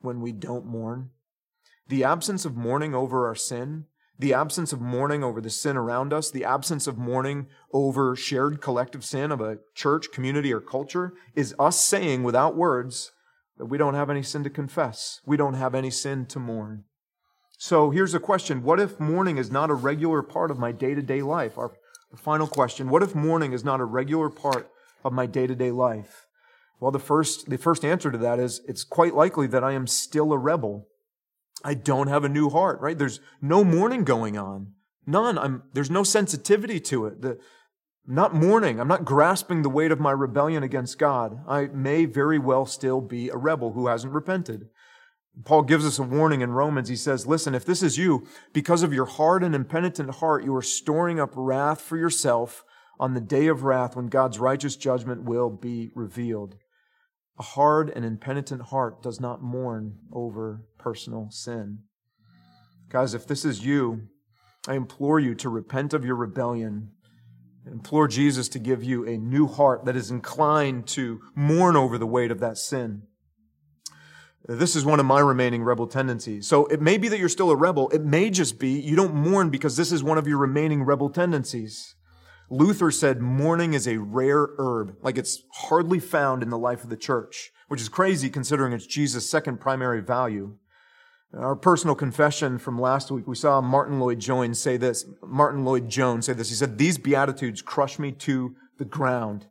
when 0.00 0.20
we 0.20 0.32
don't 0.32 0.66
mourn? 0.66 1.10
The 1.88 2.04
absence 2.04 2.44
of 2.44 2.56
mourning 2.56 2.94
over 2.94 3.26
our 3.26 3.34
sin 3.34 3.86
the 4.18 4.34
absence 4.34 4.72
of 4.72 4.80
mourning 4.80 5.24
over 5.24 5.40
the 5.40 5.50
sin 5.50 5.76
around 5.76 6.12
us, 6.12 6.30
the 6.30 6.44
absence 6.44 6.86
of 6.86 6.96
mourning 6.96 7.46
over 7.72 8.14
shared 8.14 8.60
collective 8.60 9.04
sin 9.04 9.32
of 9.32 9.40
a 9.40 9.58
church, 9.74 10.12
community, 10.12 10.52
or 10.52 10.60
culture 10.60 11.14
is 11.34 11.54
us 11.58 11.80
saying 11.80 12.22
without 12.22 12.56
words 12.56 13.10
that 13.58 13.66
we 13.66 13.78
don't 13.78 13.94
have 13.94 14.10
any 14.10 14.22
sin 14.22 14.44
to 14.44 14.50
confess. 14.50 15.20
We 15.24 15.36
don't 15.36 15.54
have 15.54 15.74
any 15.74 15.90
sin 15.90 16.26
to 16.26 16.38
mourn. 16.38 16.84
So 17.56 17.90
here's 17.90 18.14
a 18.14 18.20
question. 18.20 18.62
What 18.62 18.80
if 18.80 18.98
mourning 18.98 19.38
is 19.38 19.50
not 19.50 19.70
a 19.70 19.74
regular 19.74 20.22
part 20.22 20.50
of 20.50 20.58
my 20.58 20.72
day 20.72 20.94
to 20.94 21.02
day 21.02 21.22
life? 21.22 21.56
Our 21.56 21.72
final 22.16 22.46
question. 22.46 22.90
What 22.90 23.02
if 23.02 23.14
mourning 23.14 23.52
is 23.52 23.64
not 23.64 23.80
a 23.80 23.84
regular 23.84 24.28
part 24.30 24.70
of 25.04 25.12
my 25.12 25.26
day 25.26 25.46
to 25.46 25.54
day 25.54 25.70
life? 25.70 26.26
Well, 26.80 26.90
the 26.90 26.98
first, 26.98 27.48
the 27.48 27.58
first 27.58 27.84
answer 27.84 28.10
to 28.10 28.18
that 28.18 28.38
is 28.38 28.60
it's 28.68 28.84
quite 28.84 29.14
likely 29.14 29.46
that 29.48 29.64
I 29.64 29.72
am 29.72 29.86
still 29.86 30.32
a 30.32 30.38
rebel. 30.38 30.88
I 31.64 31.74
don't 31.74 32.08
have 32.08 32.24
a 32.24 32.28
new 32.28 32.50
heart, 32.50 32.80
right? 32.80 32.98
There's 32.98 33.20
no 33.40 33.64
mourning 33.64 34.04
going 34.04 34.36
on. 34.36 34.72
None. 35.06 35.38
I'm, 35.38 35.62
there's 35.72 35.90
no 35.90 36.02
sensitivity 36.02 36.80
to 36.80 37.06
it. 37.06 37.22
The, 37.22 37.38
I'm 38.06 38.14
not 38.14 38.34
mourning. 38.34 38.80
I'm 38.80 38.88
not 38.88 39.04
grasping 39.04 39.62
the 39.62 39.70
weight 39.70 39.90
of 39.90 40.00
my 40.00 40.10
rebellion 40.10 40.62
against 40.62 40.98
God. 40.98 41.40
I 41.48 41.66
may 41.66 42.04
very 42.04 42.38
well 42.38 42.66
still 42.66 43.00
be 43.00 43.28
a 43.28 43.36
rebel 43.36 43.72
who 43.72 43.86
hasn't 43.86 44.12
repented. 44.12 44.68
Paul 45.44 45.62
gives 45.62 45.84
us 45.84 45.98
a 45.98 46.02
warning 46.02 46.42
in 46.42 46.52
Romans. 46.52 46.88
He 46.88 46.96
says, 46.96 47.26
listen, 47.26 47.54
if 47.54 47.64
this 47.64 47.82
is 47.82 47.98
you, 47.98 48.26
because 48.52 48.82
of 48.82 48.92
your 48.92 49.06
hard 49.06 49.42
and 49.42 49.54
impenitent 49.54 50.16
heart, 50.16 50.44
you 50.44 50.54
are 50.54 50.62
storing 50.62 51.18
up 51.18 51.32
wrath 51.34 51.80
for 51.80 51.96
yourself 51.96 52.62
on 53.00 53.14
the 53.14 53.20
day 53.20 53.48
of 53.48 53.64
wrath 53.64 53.96
when 53.96 54.06
God's 54.06 54.38
righteous 54.38 54.76
judgment 54.76 55.24
will 55.24 55.50
be 55.50 55.90
revealed. 55.94 56.56
A 57.38 57.42
hard 57.42 57.90
and 57.90 58.04
impenitent 58.04 58.62
heart 58.62 59.02
does 59.02 59.18
not 59.18 59.42
mourn 59.42 59.98
over 60.12 60.62
personal 60.78 61.30
sin. 61.30 61.80
Guys, 62.90 63.12
if 63.12 63.26
this 63.26 63.44
is 63.44 63.66
you, 63.66 64.02
I 64.68 64.74
implore 64.74 65.18
you 65.18 65.34
to 65.36 65.48
repent 65.48 65.92
of 65.92 66.04
your 66.04 66.14
rebellion. 66.14 66.92
Implore 67.66 68.08
Jesus 68.08 68.48
to 68.50 68.58
give 68.58 68.84
you 68.84 69.06
a 69.06 69.16
new 69.16 69.46
heart 69.46 69.84
that 69.86 69.96
is 69.96 70.10
inclined 70.10 70.86
to 70.88 71.20
mourn 71.34 71.76
over 71.76 71.96
the 71.96 72.06
weight 72.06 72.30
of 72.30 72.40
that 72.40 72.58
sin. 72.58 73.04
This 74.46 74.76
is 74.76 74.84
one 74.84 75.00
of 75.00 75.06
my 75.06 75.20
remaining 75.20 75.62
rebel 75.62 75.86
tendencies. 75.86 76.46
So 76.46 76.66
it 76.66 76.82
may 76.82 76.98
be 76.98 77.08
that 77.08 77.18
you're 77.18 77.30
still 77.30 77.50
a 77.50 77.56
rebel. 77.56 77.88
It 77.88 78.02
may 78.02 78.28
just 78.28 78.58
be 78.58 78.78
you 78.78 78.94
don't 78.94 79.14
mourn 79.14 79.48
because 79.48 79.78
this 79.78 79.90
is 79.90 80.02
one 80.02 80.18
of 80.18 80.28
your 80.28 80.36
remaining 80.36 80.82
rebel 80.82 81.08
tendencies. 81.08 81.94
Luther 82.50 82.90
said 82.90 83.22
mourning 83.22 83.72
is 83.72 83.88
a 83.88 83.96
rare 83.96 84.48
herb, 84.58 84.96
like 85.00 85.16
it's 85.16 85.42
hardly 85.54 85.98
found 85.98 86.42
in 86.42 86.50
the 86.50 86.58
life 86.58 86.84
of 86.84 86.90
the 86.90 86.96
church, 86.96 87.50
which 87.68 87.80
is 87.80 87.88
crazy 87.88 88.28
considering 88.28 88.74
it's 88.74 88.86
Jesus' 88.86 89.28
second 89.28 89.60
primary 89.60 90.02
value. 90.02 90.58
Our 91.32 91.56
personal 91.56 91.96
confession 91.96 92.58
from 92.58 92.80
last 92.80 93.10
week, 93.10 93.26
we 93.26 93.34
saw 93.34 93.60
Martyn 93.60 93.98
Lloyd-Jones 93.98 94.58
say 94.58 94.76
this. 94.76 95.04
Martyn 95.22 95.64
Lloyd-Jones 95.64 96.26
say 96.26 96.32
this. 96.32 96.48
He 96.48 96.54
said, 96.54 96.78
These 96.78 96.98
Beatitudes 96.98 97.62
crush 97.62 97.98
me 97.98 98.12
to 98.12 98.54
the 98.78 98.84
ground. 98.84 99.46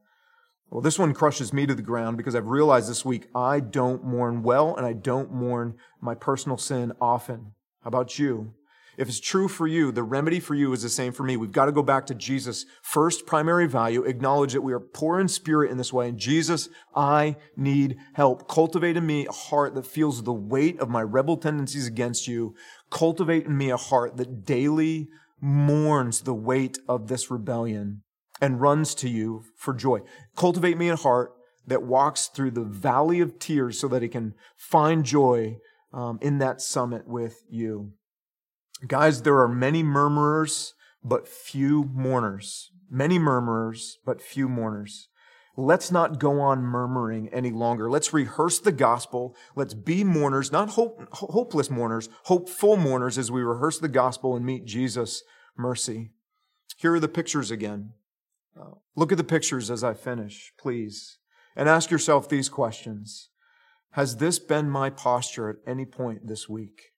Well, 0.69 0.81
this 0.81 0.97
one 0.97 1.13
crushes 1.13 1.53
me 1.53 1.67
to 1.67 1.75
the 1.75 1.81
ground 1.81 2.17
because 2.17 2.35
I've 2.35 2.47
realized 2.47 2.89
this 2.89 3.05
week 3.05 3.27
I 3.35 3.59
don't 3.59 4.03
mourn 4.03 4.43
well 4.43 4.75
and 4.75 4.85
I 4.85 4.93
don't 4.93 5.31
mourn 5.31 5.75
my 6.01 6.15
personal 6.15 6.57
sin 6.57 6.93
often. 6.99 7.53
How 7.83 7.89
about 7.89 8.17
you? 8.17 8.53
If 8.97 9.07
it's 9.07 9.19
true 9.19 9.47
for 9.47 9.67
you, 9.67 9.91
the 9.91 10.03
remedy 10.03 10.39
for 10.39 10.55
you 10.55 10.71
is 10.73 10.83
the 10.83 10.89
same 10.89 11.13
for 11.13 11.23
me. 11.23 11.37
We've 11.37 11.51
got 11.51 11.65
to 11.65 11.71
go 11.71 11.83
back 11.83 12.05
to 12.07 12.15
Jesus' 12.15 12.65
first 12.81 13.25
primary 13.25 13.67
value, 13.67 14.03
acknowledge 14.03 14.53
that 14.53 14.61
we 14.61 14.73
are 14.73 14.79
poor 14.79 15.19
in 15.19 15.27
spirit 15.27 15.71
in 15.71 15.77
this 15.77 15.91
way. 15.91 16.09
And 16.09 16.17
Jesus, 16.17 16.69
I 16.95 17.37
need 17.55 17.97
help. 18.13 18.47
Cultivate 18.47 18.97
in 18.97 19.05
me 19.05 19.25
a 19.25 19.31
heart 19.31 19.73
that 19.75 19.87
feels 19.87 20.23
the 20.23 20.33
weight 20.33 20.79
of 20.79 20.89
my 20.89 21.01
rebel 21.01 21.37
tendencies 21.37 21.87
against 21.87 22.27
you. 22.27 22.55
Cultivate 22.91 23.45
in 23.45 23.57
me 23.57 23.69
a 23.69 23.77
heart 23.77 24.17
that 24.17 24.45
daily 24.45 25.07
mourns 25.41 26.21
the 26.21 26.33
weight 26.33 26.77
of 26.87 27.07
this 27.07 27.29
rebellion 27.29 28.03
and 28.39 28.61
runs 28.61 28.93
to 28.95 29.09
you 29.09 29.43
for 29.57 29.73
joy. 29.73 30.01
Cultivate 30.35 30.77
me 30.77 30.89
a 30.89 30.95
heart 30.95 31.31
that 31.65 31.83
walks 31.83 32.27
through 32.27 32.51
the 32.51 32.63
valley 32.63 33.19
of 33.19 33.39
tears 33.39 33.79
so 33.79 33.87
that 33.87 34.03
it 34.03 34.09
can 34.09 34.33
find 34.57 35.05
joy 35.05 35.57
um, 35.93 36.19
in 36.21 36.39
that 36.39 36.61
summit 36.61 37.07
with 37.07 37.41
you. 37.49 37.93
Guys, 38.87 39.21
there 39.21 39.39
are 39.39 39.47
many 39.47 39.81
murmurers, 39.81 40.73
but 41.03 41.27
few 41.27 41.89
mourners. 41.93 42.71
Many 42.89 43.17
murmurers, 43.17 43.97
but 44.05 44.21
few 44.21 44.49
mourners. 44.49 45.07
Let's 45.55 45.91
not 45.91 46.19
go 46.19 46.41
on 46.41 46.63
murmuring 46.63 47.29
any 47.29 47.51
longer. 47.51 47.89
Let's 47.89 48.11
rehearse 48.11 48.59
the 48.59 48.71
gospel. 48.71 49.35
Let's 49.55 49.73
be 49.73 50.03
mourners, 50.03 50.51
not 50.51 50.69
hope, 50.69 51.07
hopeless 51.11 51.69
mourners, 51.69 52.09
hopeful 52.23 52.75
mourners 52.75 53.17
as 53.17 53.31
we 53.31 53.41
rehearse 53.41 53.79
the 53.79 53.87
gospel 53.87 54.35
and 54.35 54.45
meet 54.45 54.65
Jesus' 54.65 55.23
mercy. 55.55 56.11
Here 56.77 56.95
are 56.95 56.99
the 56.99 57.07
pictures 57.07 57.51
again. 57.51 57.91
Uh, 58.59 58.75
look 58.95 59.11
at 59.11 59.17
the 59.17 59.23
pictures 59.23 59.69
as 59.69 59.83
I 59.83 59.93
finish, 59.93 60.51
please, 60.57 61.19
and 61.55 61.69
ask 61.69 61.91
yourself 61.91 62.27
these 62.27 62.49
questions. 62.49 63.29
Has 63.91 64.17
this 64.17 64.39
been 64.39 64.69
my 64.69 64.89
posture 64.89 65.49
at 65.49 65.57
any 65.67 65.85
point 65.85 66.27
this 66.27 66.49
week? 66.49 66.92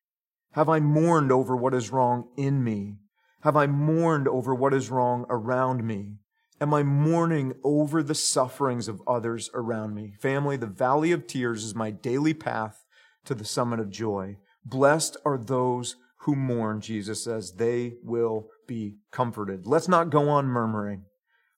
Have 0.56 0.70
I 0.70 0.80
mourned 0.80 1.34
over 1.34 1.54
what 1.54 1.74
is 1.74 1.92
wrong 1.92 2.30
in 2.38 2.64
me? 2.64 2.96
Have 3.42 3.58
I 3.58 3.68
mourned 3.68 4.26
over 4.30 4.56
what 4.56 4.74
is 4.74 4.90
wrong 4.90 5.26
around 5.30 5.84
me? 5.84 6.14
Am 6.62 6.74
I 6.74 6.82
mourning 6.82 7.56
over 7.62 8.02
the 8.02 8.16
sufferings 8.16 8.88
of 8.88 9.02
others 9.06 9.50
around 9.54 9.94
me? 9.94 10.14
Family, 10.22 10.56
the 10.56 10.66
valley 10.66 11.12
of 11.12 11.28
tears 11.28 11.66
is 11.66 11.76
my 11.76 11.92
daily 11.92 12.34
path 12.34 12.86
to 13.26 13.36
the 13.36 13.44
summit 13.44 13.82
of 13.82 13.90
joy. 13.90 14.38
Blessed 14.64 15.18
are 15.26 15.38
those 15.38 15.98
who 16.20 16.38
mourn, 16.38 16.80
Jesus 16.80 17.26
says. 17.26 17.56
They 17.58 17.96
will 18.02 18.48
be 18.66 18.96
comforted. 19.12 19.68
Let's 19.68 19.90
not 19.90 20.10
go 20.10 20.30
on 20.30 20.46
murmuring. 20.46 21.04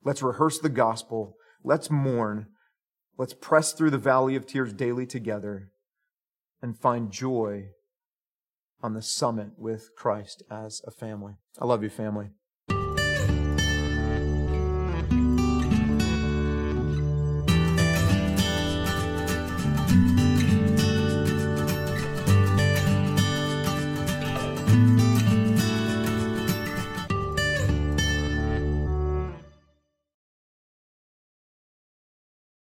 Let's 0.04 0.24
rehearse 0.24 0.58
the 0.58 0.70
gospel. 0.70 1.36
Let's 1.64 1.92
mourn. 1.92 2.48
Let's 3.16 3.36
press 3.36 3.74
through 3.74 3.92
the 3.92 4.00
valley 4.00 4.36
of 4.36 4.48
tears 4.48 4.74
daily 4.74 5.06
together 5.06 5.70
and 6.64 6.76
find 6.76 7.12
joy 7.12 7.68
on 8.82 8.94
the 8.94 9.02
summit 9.02 9.52
with 9.58 9.96
Christ 9.96 10.44
as 10.50 10.82
a 10.86 10.92
family. 10.92 11.34
I 11.60 11.66
love 11.66 11.84
you, 11.84 11.90
family. 11.90 12.30